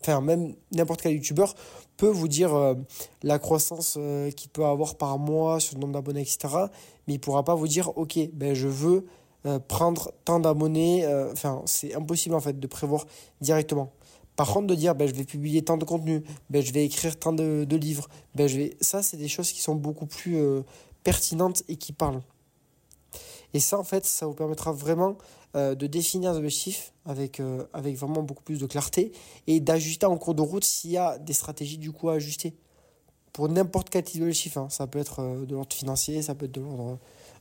Enfin, 0.00 0.20
même 0.22 0.54
n'importe 0.72 1.02
quel 1.02 1.12
youtubeur 1.12 1.54
peut 1.96 2.08
vous 2.08 2.28
dire 2.28 2.54
euh, 2.54 2.74
la 3.22 3.38
croissance 3.38 3.96
euh, 3.98 4.30
qu'il 4.30 4.48
peut 4.48 4.64
avoir 4.64 4.94
par 4.94 5.18
mois 5.18 5.60
sur 5.60 5.74
le 5.74 5.80
nombre 5.80 5.92
d'abonnés, 5.92 6.22
etc. 6.22 6.38
Mais 7.06 7.14
il 7.14 7.20
pourra 7.20 7.44
pas 7.44 7.54
vous 7.54 7.68
dire, 7.68 7.96
ok, 7.98 8.18
ben 8.32 8.54
je 8.54 8.66
veux 8.66 9.06
euh, 9.46 9.58
prendre 9.58 10.12
tant 10.26 10.38
d'abonnés. 10.38 11.06
Euh, 11.06 11.32
enfin, 11.32 11.62
c'est 11.64 11.94
impossible 11.94 12.34
en 12.34 12.40
fait 12.40 12.60
de 12.60 12.66
prévoir 12.66 13.06
directement. 13.40 13.90
Par 14.36 14.52
contre, 14.52 14.66
de 14.66 14.74
dire, 14.74 14.94
ben, 14.94 15.08
je 15.08 15.14
vais 15.14 15.24
publier 15.24 15.62
tant 15.62 15.78
de 15.78 15.84
contenu, 15.84 16.22
ben, 16.50 16.62
je 16.62 16.72
vais 16.72 16.84
écrire 16.84 17.18
tant 17.18 17.32
de, 17.32 17.64
de 17.64 17.76
livres, 17.76 18.08
ben, 18.34 18.46
je 18.46 18.58
vais... 18.58 18.76
ça, 18.82 19.02
c'est 19.02 19.16
des 19.16 19.28
choses 19.28 19.50
qui 19.52 19.62
sont 19.62 19.74
beaucoup 19.74 20.04
plus 20.04 20.36
euh, 20.36 20.62
pertinentes 21.04 21.62
et 21.68 21.76
qui 21.76 21.92
parlent. 21.92 22.20
Et 23.54 23.60
ça, 23.60 23.78
en 23.78 23.84
fait, 23.84 24.04
ça 24.04 24.26
vous 24.26 24.34
permettra 24.34 24.72
vraiment 24.72 25.16
de 25.54 25.88
définir 25.88 26.30
des 26.30 26.38
objectifs 26.38 26.92
avec, 27.04 27.42
avec 27.72 27.96
vraiment 27.96 28.22
beaucoup 28.22 28.44
plus 28.44 28.60
de 28.60 28.66
clarté 28.66 29.10
et 29.48 29.58
d'ajuster 29.58 30.06
en 30.06 30.16
cours 30.16 30.36
de 30.36 30.42
route 30.42 30.62
s'il 30.62 30.92
y 30.92 30.96
a 30.96 31.18
des 31.18 31.32
stratégies 31.32 31.76
du 31.76 31.90
coup 31.90 32.08
à 32.08 32.14
ajuster. 32.14 32.54
Pour 33.32 33.48
n'importe 33.48 33.90
quel 33.90 34.04
type 34.04 34.20
d'objectif, 34.20 34.56
hein. 34.56 34.68
ça 34.70 34.86
peut 34.86 35.00
être 35.00 35.44
de 35.44 35.52
l'ordre 35.56 35.74
financier, 35.74 36.22
ça 36.22 36.36
peut 36.36 36.44
être 36.44 36.52
de 36.52 36.60
l'ordre 36.60 37.00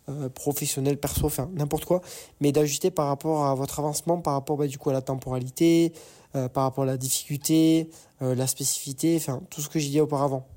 euh, 0.09 0.29
professionnel, 0.29 0.97
perso, 0.97 1.25
enfin 1.25 1.49
n'importe 1.53 1.85
quoi, 1.85 2.01
mais 2.41 2.51
d'ajuster 2.51 2.89
par 2.89 3.07
rapport 3.07 3.45
à 3.45 3.55
votre 3.55 3.79
avancement, 3.79 4.19
par 4.19 4.33
rapport 4.33 4.57
bah, 4.57 4.67
du 4.67 4.77
coup 4.77 4.89
à 4.89 4.93
la 4.93 5.01
temporalité, 5.01 5.93
euh, 6.35 6.49
par 6.49 6.63
rapport 6.63 6.83
à 6.83 6.87
la 6.87 6.97
difficulté, 6.97 7.89
euh, 8.21 8.33
la 8.33 8.47
spécificité, 8.47 9.15
enfin 9.17 9.41
tout 9.49 9.61
ce 9.61 9.69
que 9.69 9.77
j'ai 9.77 9.89
dit 9.89 10.01
auparavant. 10.01 10.47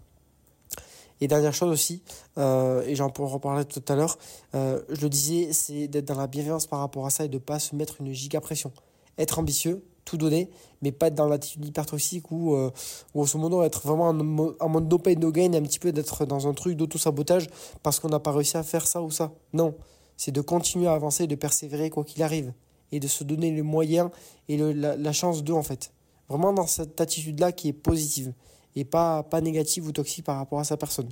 Et 1.21 1.29
dernière 1.29 1.55
chose 1.55 1.71
aussi, 1.71 2.03
et 2.37 2.97
j'en 2.97 3.09
pourrai 3.09 3.35
reparler 3.35 3.65
tout 3.65 3.85
à 3.87 3.95
l'heure, 3.95 4.19
je 4.55 5.01
le 5.01 5.09
disais, 5.09 5.53
c'est 5.53 5.87
d'être 5.87 6.07
dans 6.07 6.17
la 6.17 6.27
bienveillance 6.27 6.67
par 6.67 6.81
rapport 6.81 7.07
à 7.07 7.11
ça 7.11 7.25
et 7.25 7.29
de 7.29 7.39
pas 7.39 7.61
se 7.61 7.77
mettre 7.77 8.01
une 8.01 8.13
giga 8.13 8.41
pression. 8.41 8.73
Être 9.19 9.39
ambitieux, 9.39 9.85
tout 10.05 10.17
donner, 10.17 10.51
mais 10.83 10.93
pas 10.93 11.07
être 11.07 11.15
dans 11.15 11.29
l'attitude 11.29 11.65
hyper 11.65 11.87
toxique 11.87 12.31
ou 12.31 12.55
euh, 12.55 12.71
grosso 13.15 13.39
modo 13.39 13.63
être 13.63 13.87
vraiment 13.87 14.09
en, 14.09 14.15
mo- 14.15 14.55
en 14.59 14.69
mode 14.69 14.91
no 14.91 14.99
pain 14.99 15.15
no 15.15 15.31
gain, 15.31 15.53
un 15.55 15.63
petit 15.63 15.79
peu 15.79 15.93
d'être 15.93 16.27
dans 16.27 16.49
un 16.49 16.55
truc 16.55 16.77
d'auto-sabotage 16.77 17.49
parce 17.83 18.01
qu'on 18.01 18.09
n'a 18.09 18.19
pas 18.21 18.33
réussi 18.33 18.57
à 18.57 18.63
faire 18.63 18.87
ça 18.87 19.03
ou 19.03 19.11
ça. 19.11 19.33
Non, 19.53 19.75
c'est 20.17 20.33
de 20.33 20.41
continuer 20.41 20.89
à 20.89 20.95
avancer, 20.95 21.27
de 21.27 21.35
persévérer 21.35 21.91
quoi 21.91 22.05
qu'il 22.05 22.23
arrive 22.23 22.53
et 22.91 23.01
de 23.01 23.09
se 23.09 23.25
donner 23.25 23.51
les 23.51 23.63
moyens 23.63 24.11
et 24.49 24.57
le, 24.57 24.73
la, 24.73 24.97
la 24.97 25.13
chance 25.13 25.45
d'eux 25.45 25.55
en 25.55 25.63
fait. 25.63 25.93
Vraiment 26.29 26.53
dans 26.53 26.67
cette 26.67 27.01
attitude-là 27.01 27.53
qui 27.53 27.69
est 27.69 27.73
positive 27.73 28.33
et 28.75 28.85
pas, 28.85 29.23
pas 29.23 29.41
négative 29.41 29.87
ou 29.87 29.93
toxique 29.93 30.25
par 30.25 30.37
rapport 30.37 30.59
à 30.59 30.65
sa 30.65 30.77
personne. 30.77 31.09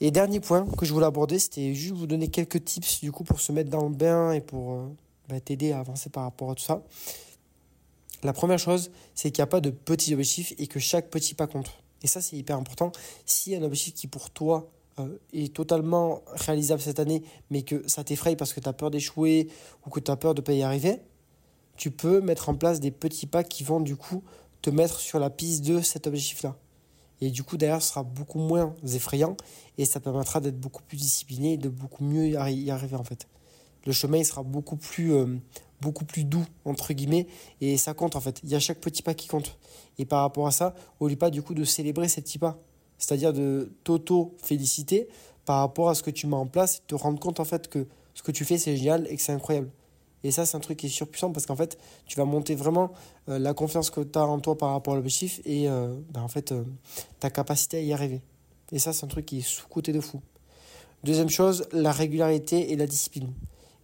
Et 0.00 0.10
dernier 0.10 0.40
point 0.40 0.66
que 0.76 0.84
je 0.84 0.92
voulais 0.92 1.06
aborder, 1.06 1.38
c'était 1.38 1.72
juste 1.72 1.94
vous 1.94 2.06
donner 2.06 2.28
quelques 2.28 2.62
tips 2.62 3.00
du 3.00 3.12
coup 3.12 3.24
pour 3.24 3.40
se 3.40 3.50
mettre 3.50 3.70
dans 3.70 3.88
le 3.88 3.94
bain 3.94 4.32
et 4.32 4.42
pour 4.42 4.72
euh, 4.72 4.86
bah, 5.28 5.40
t'aider 5.40 5.72
à 5.72 5.80
avancer 5.80 6.10
par 6.10 6.24
rapport 6.24 6.50
à 6.50 6.54
tout 6.54 6.62
ça. 6.62 6.82
La 8.22 8.32
première 8.32 8.58
chose, 8.58 8.90
c'est 9.14 9.30
qu'il 9.30 9.42
n'y 9.42 9.44
a 9.44 9.48
pas 9.48 9.60
de 9.60 9.70
petits 9.70 10.14
objectifs 10.14 10.54
et 10.58 10.66
que 10.66 10.78
chaque 10.78 11.10
petit 11.10 11.34
pas 11.34 11.46
compte. 11.46 11.70
Et 12.02 12.06
ça, 12.06 12.20
c'est 12.20 12.36
hyper 12.36 12.56
important. 12.56 12.92
Si 13.24 13.54
un 13.54 13.62
objectif 13.62 13.94
qui 13.94 14.06
pour 14.06 14.30
toi 14.30 14.70
euh, 14.98 15.18
est 15.32 15.54
totalement 15.54 16.22
réalisable 16.28 16.80
cette 16.80 17.00
année, 17.00 17.22
mais 17.50 17.62
que 17.62 17.86
ça 17.88 18.04
t'effraie 18.04 18.36
parce 18.36 18.52
que 18.52 18.60
tu 18.60 18.68
as 18.68 18.72
peur 18.72 18.90
d'échouer 18.90 19.48
ou 19.86 19.90
que 19.90 20.00
tu 20.00 20.10
as 20.10 20.16
peur 20.16 20.34
de 20.34 20.40
ne 20.40 20.44
pas 20.44 20.52
y 20.52 20.62
arriver, 20.62 21.00
tu 21.76 21.90
peux 21.90 22.20
mettre 22.20 22.48
en 22.48 22.54
place 22.54 22.80
des 22.80 22.90
petits 22.90 23.26
pas 23.26 23.44
qui 23.44 23.62
vont 23.62 23.80
du 23.80 23.96
coup 23.96 24.22
te 24.62 24.70
mettre 24.70 24.98
sur 25.00 25.18
la 25.18 25.30
piste 25.30 25.64
de 25.64 25.80
cet 25.80 26.06
objectif-là. 26.06 26.56
Et 27.20 27.30
du 27.30 27.42
coup, 27.42 27.56
derrière, 27.56 27.82
ce 27.82 27.90
sera 27.90 28.02
beaucoup 28.02 28.38
moins 28.38 28.74
effrayant 28.94 29.36
et 29.78 29.84
ça 29.84 30.00
permettra 30.00 30.40
d'être 30.40 30.58
beaucoup 30.58 30.82
plus 30.82 30.96
discipliné 30.96 31.54
et 31.54 31.56
de 31.56 31.68
beaucoup 31.68 32.04
mieux 32.04 32.26
y 32.26 32.32
y 32.32 32.70
arriver 32.70 32.96
en 32.96 33.04
fait. 33.04 33.26
Le 33.86 33.92
chemin, 33.92 34.18
il 34.18 34.24
sera 34.24 34.42
beaucoup 34.42 34.76
plus, 34.76 35.14
euh, 35.14 35.26
beaucoup 35.80 36.04
plus 36.04 36.24
doux, 36.24 36.44
entre 36.64 36.92
guillemets, 36.92 37.26
et 37.60 37.76
ça 37.76 37.94
compte 37.94 38.16
en 38.16 38.20
fait. 38.20 38.40
Il 38.42 38.50
y 38.50 38.54
a 38.54 38.60
chaque 38.60 38.80
petit 38.80 39.02
pas 39.02 39.14
qui 39.14 39.28
compte. 39.28 39.58
Et 39.98 40.04
par 40.04 40.22
rapport 40.22 40.46
à 40.46 40.50
ça, 40.50 40.74
oublie 41.00 41.16
pas 41.16 41.30
du 41.30 41.42
coup 41.42 41.54
de 41.54 41.64
célébrer 41.64 42.08
ces 42.08 42.20
petits 42.20 42.38
pas. 42.38 42.58
C'est-à-dire 42.98 43.32
de 43.32 43.72
t'auto-féliciter 43.84 45.08
par 45.44 45.60
rapport 45.60 45.88
à 45.88 45.94
ce 45.94 46.02
que 46.02 46.10
tu 46.10 46.26
mets 46.26 46.36
en 46.36 46.46
place 46.46 46.78
et 46.78 46.80
te 46.86 46.94
rendre 46.94 47.20
compte 47.20 47.40
en 47.40 47.44
fait 47.44 47.68
que 47.68 47.86
ce 48.14 48.22
que 48.22 48.32
tu 48.32 48.44
fais 48.44 48.58
c'est 48.58 48.76
génial 48.76 49.06
et 49.08 49.16
que 49.16 49.22
c'est 49.22 49.32
incroyable. 49.32 49.70
Et 50.24 50.32
ça, 50.32 50.44
c'est 50.44 50.56
un 50.56 50.60
truc 50.60 50.78
qui 50.78 50.86
est 50.86 50.88
surpuissant 50.90 51.30
parce 51.30 51.46
qu'en 51.46 51.54
fait, 51.54 51.78
tu 52.06 52.16
vas 52.16 52.24
monter 52.24 52.56
vraiment 52.56 52.90
euh, 53.28 53.38
la 53.38 53.54
confiance 53.54 53.90
que 53.90 54.00
tu 54.00 54.18
as 54.18 54.24
en 54.26 54.40
toi 54.40 54.58
par 54.58 54.72
rapport 54.72 54.94
à 54.94 54.96
l'objectif 54.96 55.40
et 55.44 55.68
euh, 55.68 55.94
ben, 56.10 56.22
en 56.22 56.28
fait, 56.28 56.52
ta 57.20 57.30
capacité 57.30 57.76
à 57.76 57.80
y 57.80 57.92
arriver. 57.92 58.22
Et 58.72 58.80
ça, 58.80 58.92
c'est 58.92 59.04
un 59.04 59.08
truc 59.08 59.26
qui 59.26 59.38
est 59.38 59.46
sous-côté 59.46 59.92
de 59.92 60.00
fou. 60.00 60.20
Deuxième 61.04 61.28
chose, 61.28 61.68
la 61.72 61.92
régularité 61.92 62.72
et 62.72 62.76
la 62.76 62.86
discipline. 62.86 63.32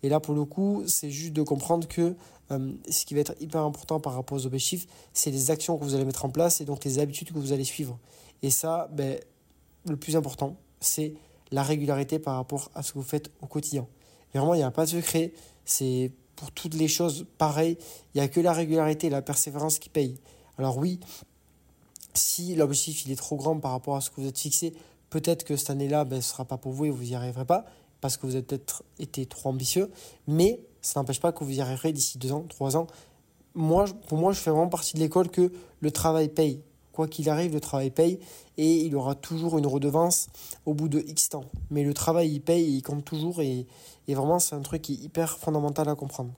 Et 0.02 0.09
là, 0.09 0.21
pour 0.21 0.35
le 0.35 0.44
coup, 0.44 0.82
c'est 0.87 1.11
juste 1.11 1.32
de 1.32 1.42
comprendre 1.42 1.87
que 1.87 2.16
euh, 2.50 2.73
ce 2.90 3.04
qui 3.04 3.14
va 3.14 3.21
être 3.21 3.35
hyper 3.40 3.62
important 3.62 4.00
par 4.00 4.14
rapport 4.14 4.37
aux 4.37 4.47
objectifs, 4.47 4.87
c'est 5.12 5.30
les 5.30 5.50
actions 5.50 5.78
que 5.78 5.85
vous 5.85 5.94
allez 5.94 6.04
mettre 6.04 6.25
en 6.25 6.30
place 6.30 6.61
et 6.61 6.64
donc 6.64 6.85
les 6.85 6.99
habitudes 6.99 7.32
que 7.32 7.38
vous 7.38 7.52
allez 7.52 7.64
suivre. 7.64 7.99
Et 8.42 8.50
ça, 8.50 8.88
ben, 8.92 9.18
le 9.87 9.97
plus 9.97 10.16
important, 10.16 10.56
c'est 10.80 11.14
la 11.50 11.62
régularité 11.62 12.18
par 12.18 12.37
rapport 12.37 12.71
à 12.75 12.82
ce 12.82 12.92
que 12.92 12.99
vous 12.99 13.04
faites 13.04 13.30
au 13.40 13.47
quotidien. 13.47 13.87
Et 14.35 14.38
vraiment, 14.38 14.54
il 14.54 14.59
n'y 14.59 14.64
a 14.64 14.71
pas 14.71 14.85
de 14.85 14.90
secret. 14.90 15.32
C'est 15.64 16.11
pour 16.35 16.50
toutes 16.50 16.75
les 16.75 16.88
choses 16.88 17.26
pareil. 17.38 17.78
Il 18.14 18.18
n'y 18.18 18.25
a 18.25 18.28
que 18.28 18.40
la 18.40 18.52
régularité 18.52 19.06
et 19.06 19.11
la 19.11 19.23
persévérance 19.23 19.78
qui 19.78 19.88
payent. 19.88 20.18
Alors 20.59 20.78
oui, 20.78 20.99
si 22.14 22.54
l'objectif 22.54 23.06
il 23.06 23.12
est 23.12 23.16
trop 23.16 23.37
grand 23.37 23.59
par 23.59 23.71
rapport 23.71 23.97
à 23.97 24.00
ce 24.00 24.11
que 24.11 24.21
vous 24.21 24.26
êtes 24.26 24.38
fixé, 24.38 24.75
peut-être 25.11 25.44
que 25.44 25.56
cette 25.56 25.71
année-là, 25.71 26.04
ben, 26.04 26.21
ce 26.21 26.28
ne 26.28 26.32
sera 26.32 26.44
pas 26.44 26.56
pour 26.56 26.73
vous 26.73 26.87
et 26.87 26.90
vous 26.90 27.04
n'y 27.04 27.14
arriverez 27.14 27.44
pas 27.44 27.64
parce 28.02 28.18
que 28.18 28.26
vous 28.26 28.35
avez 28.35 28.42
peut-être 28.42 28.82
été 28.99 29.25
trop 29.25 29.49
ambitieux. 29.49 29.90
Mais 30.26 30.61
ça 30.82 31.00
n'empêche 31.00 31.21
pas 31.21 31.32
que 31.32 31.44
vous 31.44 31.52
y 31.52 31.61
arriverez 31.62 31.92
d'ici 31.92 32.18
deux 32.18 32.32
ans, 32.32 32.44
trois 32.49 32.76
ans. 32.76 32.87
Moi, 33.54 33.87
pour 34.09 34.18
moi, 34.18 34.32
je 34.32 34.40
fais 34.40 34.50
vraiment 34.50 34.68
partie 34.68 34.94
de 34.94 34.99
l'école 34.99 35.30
que 35.30 35.50
le 35.80 35.90
travail 35.90 36.28
paye. 36.28 36.61
Quoi 36.92 37.09
qu'il 37.09 37.30
arrive, 37.30 37.54
le 37.54 37.61
travail 37.61 37.90
paye 37.90 38.18
et 38.59 38.85
il 38.85 38.94
aura 38.97 39.14
toujours 39.14 39.56
une 39.56 39.66
redevance 39.66 40.26
au 40.66 40.75
bout 40.75 40.88
de 40.88 40.99
X 40.99 41.30
temps. 41.30 41.47
Mais 41.71 41.85
le 41.85 41.94
travail, 41.94 42.30
il 42.30 42.40
paye, 42.40 42.76
il 42.76 42.82
compte 42.82 43.04
toujours 43.04 43.40
et, 43.40 43.66
et 44.09 44.14
vraiment, 44.14 44.38
c'est 44.38 44.54
un 44.54 44.61
truc 44.61 44.82
qui 44.82 44.94
est 44.94 45.04
hyper 45.04 45.38
fondamental 45.38 45.88
à 45.88 45.94
comprendre. 45.94 46.32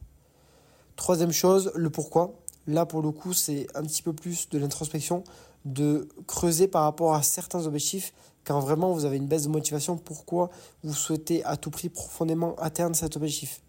Troisième 0.95 1.33
chose, 1.33 1.73
le 1.75 1.91
pourquoi. 1.91 2.35
Là, 2.69 2.87
pour 2.87 3.03
le 3.03 3.11
coup, 3.11 3.33
c'est 3.33 3.67
un 3.75 3.83
petit 3.83 4.03
peu 4.03 4.13
plus 4.13 4.49
de 4.51 4.59
l'introspection, 4.59 5.25
de 5.65 6.09
creuser 6.27 6.69
par 6.69 6.83
rapport 6.83 7.15
à 7.15 7.23
certains 7.23 7.67
objectifs, 7.67 8.13
quand 8.45 8.61
vraiment 8.61 8.93
vous 8.93 9.05
avez 9.05 9.17
une 9.17 9.27
baisse 9.27 9.45
de 9.45 9.49
motivation, 9.49 9.97
pourquoi 9.97 10.51
vous 10.83 10.95
souhaitez 10.95 11.45
à 11.45 11.57
tout 11.57 11.71
prix 11.71 11.89
profondément 11.89 12.55
atteindre 12.57 12.95
cet 12.95 13.17
objectif? 13.17 13.63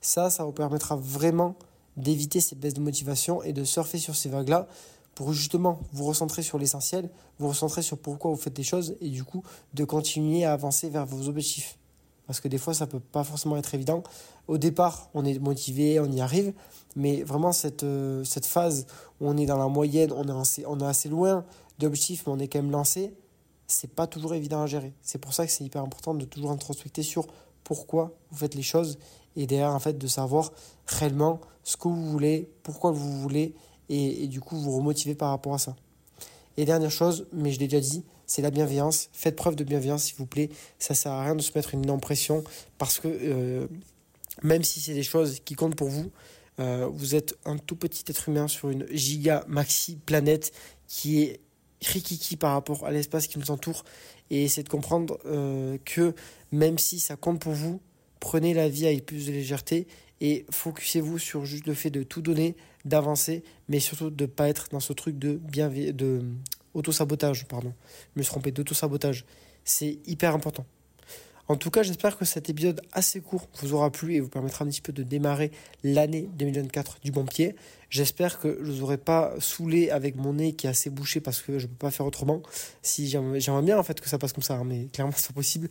Ça, 0.00 0.30
ça 0.30 0.44
vous 0.44 0.52
permettra 0.52 0.96
vraiment 0.96 1.56
d'éviter 1.96 2.40
ces 2.40 2.54
baisses 2.56 2.74
de 2.74 2.80
motivation 2.80 3.42
et 3.42 3.52
de 3.52 3.64
surfer 3.64 3.98
sur 3.98 4.14
ces 4.14 4.28
vagues-là 4.28 4.68
pour 5.14 5.32
justement 5.32 5.80
vous 5.92 6.04
recentrer 6.04 6.42
sur 6.42 6.58
l'essentiel, 6.58 7.10
vous 7.38 7.48
recentrer 7.48 7.82
sur 7.82 7.98
pourquoi 7.98 8.30
vous 8.30 8.36
faites 8.36 8.56
les 8.56 8.64
choses 8.64 8.96
et 9.00 9.08
du 9.08 9.24
coup 9.24 9.42
de 9.74 9.84
continuer 9.84 10.44
à 10.44 10.52
avancer 10.52 10.88
vers 10.88 11.04
vos 11.04 11.28
objectifs. 11.28 11.76
Parce 12.28 12.40
que 12.40 12.48
des 12.48 12.58
fois, 12.58 12.74
ça 12.74 12.86
peut 12.86 13.00
pas 13.00 13.24
forcément 13.24 13.56
être 13.56 13.74
évident. 13.74 14.02
Au 14.48 14.58
départ, 14.58 15.08
on 15.14 15.24
est 15.24 15.38
motivé, 15.38 15.98
on 15.98 16.12
y 16.12 16.20
arrive, 16.20 16.52
mais 16.94 17.22
vraiment 17.22 17.52
cette, 17.52 17.84
euh, 17.84 18.22
cette 18.22 18.46
phase 18.46 18.86
où 19.20 19.28
on 19.28 19.36
est 19.38 19.46
dans 19.46 19.56
la 19.56 19.66
moyenne, 19.66 20.12
on 20.12 20.28
est 20.28 20.40
assez, 20.40 20.64
on 20.66 20.78
est 20.78 20.86
assez 20.86 21.08
loin 21.08 21.44
d'objectifs, 21.78 22.24
mais 22.26 22.32
on 22.34 22.38
est 22.38 22.48
quand 22.48 22.60
même 22.60 22.70
lancé, 22.70 23.14
c'est 23.68 23.94
pas 23.94 24.06
toujours 24.06 24.34
évident 24.34 24.62
à 24.62 24.66
gérer. 24.66 24.92
C'est 25.02 25.18
pour 25.18 25.34
ça 25.34 25.46
que 25.46 25.52
c'est 25.52 25.64
hyper 25.64 25.82
important 25.82 26.14
de 26.14 26.24
toujours 26.24 26.50
introspecter 26.50 27.02
sur 27.02 27.26
pourquoi 27.62 28.16
vous 28.30 28.38
faites 28.38 28.54
les 28.54 28.62
choses 28.62 28.98
et 29.36 29.46
derrière, 29.46 29.72
en 29.72 29.78
fait, 29.78 29.96
de 29.96 30.06
savoir 30.08 30.52
réellement 30.86 31.40
ce 31.62 31.76
que 31.76 31.86
vous 31.86 32.10
voulez, 32.10 32.50
pourquoi 32.62 32.90
vous 32.90 33.20
voulez, 33.20 33.54
et, 33.88 34.26
du 34.26 34.40
coup, 34.40 34.56
vous 34.56 34.76
remotiver 34.76 35.14
par 35.14 35.30
rapport 35.30 35.54
à 35.54 35.58
ça. 35.58 35.76
Et 36.56 36.64
dernière 36.64 36.90
chose, 36.90 37.26
mais 37.32 37.52
je 37.52 37.60
l'ai 37.60 37.68
déjà 37.68 37.80
dit, 37.80 38.04
c'est 38.26 38.42
la 38.42 38.50
bienveillance. 38.50 39.08
Faites 39.12 39.36
preuve 39.36 39.54
de 39.54 39.64
bienveillance, 39.64 40.04
s'il 40.04 40.16
vous 40.16 40.26
plaît. 40.26 40.50
Ça 40.78 40.94
sert 40.94 41.12
à 41.12 41.22
rien 41.22 41.36
de 41.36 41.40
se 41.40 41.52
mettre 41.54 41.72
une 41.72 41.84
énorme 41.84 42.00
pression 42.00 42.42
parce 42.78 42.98
que 42.98 43.08
euh, 43.08 43.68
même 44.42 44.64
si 44.64 44.80
c'est 44.80 44.92
des 44.92 45.02
choses 45.02 45.40
qui 45.44 45.54
comptent 45.54 45.76
pour 45.76 45.88
vous, 45.88 46.10
euh, 46.60 46.88
vous 46.92 47.14
êtes 47.14 47.38
un 47.44 47.56
tout 47.56 47.76
petit 47.76 48.04
être 48.08 48.28
humain 48.28 48.48
sur 48.48 48.70
une 48.70 48.86
giga 48.90 49.44
maxi 49.46 49.96
planète 49.96 50.52
qui 50.88 51.22
est 51.22 51.40
rikiki 51.82 52.36
par 52.36 52.52
rapport 52.52 52.86
à 52.86 52.90
l'espace 52.90 53.26
qui 53.26 53.38
nous 53.38 53.50
entoure 53.50 53.84
et 54.30 54.44
essayer 54.44 54.62
de 54.62 54.68
comprendre 54.68 55.18
euh, 55.26 55.78
que 55.84 56.14
même 56.52 56.78
si 56.78 57.00
ça 57.00 57.16
compte 57.16 57.40
pour 57.40 57.52
vous, 57.52 57.80
prenez 58.20 58.54
la 58.54 58.68
vie 58.68 58.86
avec 58.86 59.06
plus 59.06 59.26
de 59.26 59.32
légèreté 59.32 59.86
et 60.20 60.44
focussez-vous 60.50 61.18
sur 61.18 61.44
juste 61.44 61.66
le 61.66 61.74
fait 61.74 61.90
de 61.90 62.02
tout 62.02 62.22
donner, 62.22 62.56
d'avancer, 62.84 63.44
mais 63.68 63.80
surtout 63.80 64.10
de 64.10 64.24
ne 64.24 64.26
pas 64.26 64.48
être 64.48 64.68
dans 64.70 64.80
ce 64.80 64.92
truc 64.92 65.18
de 65.18 65.34
bien 65.34 65.68
de 65.68 66.22
auto-sabotage, 66.74 67.46
pardon. 67.46 67.72
Me 68.16 68.22
suis 68.22 68.30
trompé, 68.30 68.50
d'auto-sabotage. 68.50 69.24
C'est 69.64 69.98
hyper 70.06 70.34
important. 70.34 70.66
En 71.50 71.56
tout 71.56 71.70
cas, 71.70 71.82
j'espère 71.82 72.18
que 72.18 72.26
cet 72.26 72.50
épisode 72.50 72.82
assez 72.92 73.22
court 73.22 73.48
vous 73.62 73.72
aura 73.72 73.90
plu 73.90 74.14
et 74.14 74.20
vous 74.20 74.28
permettra 74.28 74.66
un 74.66 74.68
petit 74.68 74.82
peu 74.82 74.92
de 74.92 75.02
démarrer 75.02 75.50
l'année 75.82 76.28
2024 76.34 76.98
du 77.02 77.10
bon 77.10 77.24
pied. 77.24 77.56
J'espère 77.88 78.38
que 78.38 78.58
je 78.60 78.70
vous 78.70 78.82
aurai 78.82 78.98
pas 78.98 79.32
saoulé 79.38 79.88
avec 79.88 80.16
mon 80.16 80.34
nez 80.34 80.52
qui 80.52 80.66
est 80.66 80.70
assez 80.70 80.90
bouché 80.90 81.22
parce 81.22 81.40
que 81.40 81.58
je 81.58 81.64
ne 81.64 81.70
peux 81.70 81.78
pas 81.78 81.90
faire 81.90 82.04
autrement. 82.04 82.42
Si 82.82 83.08
j'aimerais 83.08 83.62
bien 83.62 83.78
en 83.78 83.82
fait 83.82 83.98
que 83.98 84.10
ça 84.10 84.18
passe 84.18 84.34
comme 84.34 84.42
ça, 84.42 84.56
hein, 84.56 84.64
mais 84.64 84.88
clairement 84.92 85.14
c'est 85.16 85.28
pas 85.28 85.32
possible. 85.32 85.70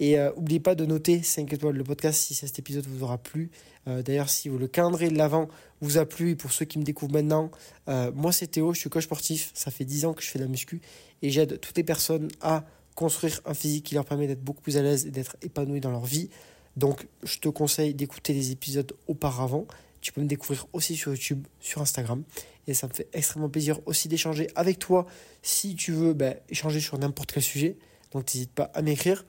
Et 0.00 0.16
n'oubliez 0.16 0.58
euh, 0.58 0.62
pas 0.62 0.74
de 0.74 0.84
noter 0.84 1.22
5 1.22 1.52
étoiles 1.52 1.76
le 1.76 1.84
podcast 1.84 2.20
si 2.20 2.34
cet 2.34 2.58
épisode 2.58 2.86
vous 2.88 3.04
aura 3.04 3.18
plu. 3.18 3.52
Euh, 3.86 4.02
d'ailleurs, 4.02 4.28
si 4.28 4.48
le 4.48 4.66
calendrier 4.66 5.12
de 5.12 5.16
l'avant 5.16 5.48
vous 5.80 5.98
a 5.98 6.04
plu, 6.04 6.30
et 6.30 6.34
pour 6.34 6.50
ceux 6.50 6.64
qui 6.64 6.80
me 6.80 6.84
découvrent 6.84 7.12
maintenant, 7.12 7.52
euh, 7.88 8.10
moi 8.12 8.32
c'est 8.32 8.48
Théo, 8.48 8.74
je 8.74 8.80
suis 8.80 8.90
coach 8.90 9.04
sportif. 9.04 9.52
Ça 9.54 9.70
fait 9.70 9.84
10 9.84 10.06
ans 10.06 10.14
que 10.14 10.22
je 10.22 10.28
fais 10.28 10.40
de 10.40 10.44
la 10.44 10.50
muscu 10.50 10.80
et 11.22 11.30
j'aide 11.30 11.60
toutes 11.60 11.76
les 11.76 11.84
personnes 11.84 12.26
à 12.40 12.64
construire 12.94 13.40
un 13.44 13.54
physique 13.54 13.86
qui 13.86 13.94
leur 13.94 14.04
permet 14.04 14.26
d'être 14.26 14.42
beaucoup 14.42 14.62
plus 14.62 14.76
à 14.76 14.82
l'aise 14.82 15.06
et 15.06 15.10
d'être 15.10 15.36
épanouis 15.42 15.80
dans 15.80 15.90
leur 15.90 16.04
vie. 16.04 16.28
Donc, 16.76 17.06
je 17.22 17.38
te 17.38 17.48
conseille 17.48 17.94
d'écouter 17.94 18.32
les 18.32 18.50
épisodes 18.50 18.92
auparavant. 19.06 19.66
Tu 20.00 20.12
peux 20.12 20.20
me 20.20 20.26
découvrir 20.26 20.66
aussi 20.72 20.96
sur 20.96 21.12
YouTube, 21.12 21.46
sur 21.60 21.80
Instagram. 21.82 22.22
Et 22.66 22.74
ça 22.74 22.86
me 22.86 22.92
fait 22.92 23.08
extrêmement 23.12 23.48
plaisir 23.48 23.80
aussi 23.86 24.08
d'échanger 24.08 24.48
avec 24.54 24.78
toi 24.78 25.06
si 25.42 25.74
tu 25.74 25.92
veux 25.92 26.14
ben, 26.14 26.36
échanger 26.48 26.80
sur 26.80 26.98
n'importe 26.98 27.32
quel 27.32 27.42
sujet. 27.42 27.76
Donc, 28.12 28.32
n'hésite 28.34 28.52
pas 28.52 28.70
à 28.74 28.82
m'écrire. 28.82 29.24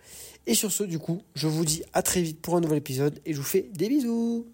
Et 0.46 0.56
sur 0.56 0.72
ce, 0.72 0.84
du 0.84 1.00
coup, 1.00 1.22
je 1.36 1.48
vous 1.48 1.66
dis 1.66 1.84
à 1.94 2.02
très 2.02 2.22
vite 2.22 2.42
pour 2.42 2.58
un 2.58 2.62
nouvel 2.62 2.78
épisode 2.78 3.20
et 3.26 3.34
je 3.34 3.38
vous 3.38 3.44
fais 3.44 3.70
des 3.74 3.88
bisous. 3.88 4.53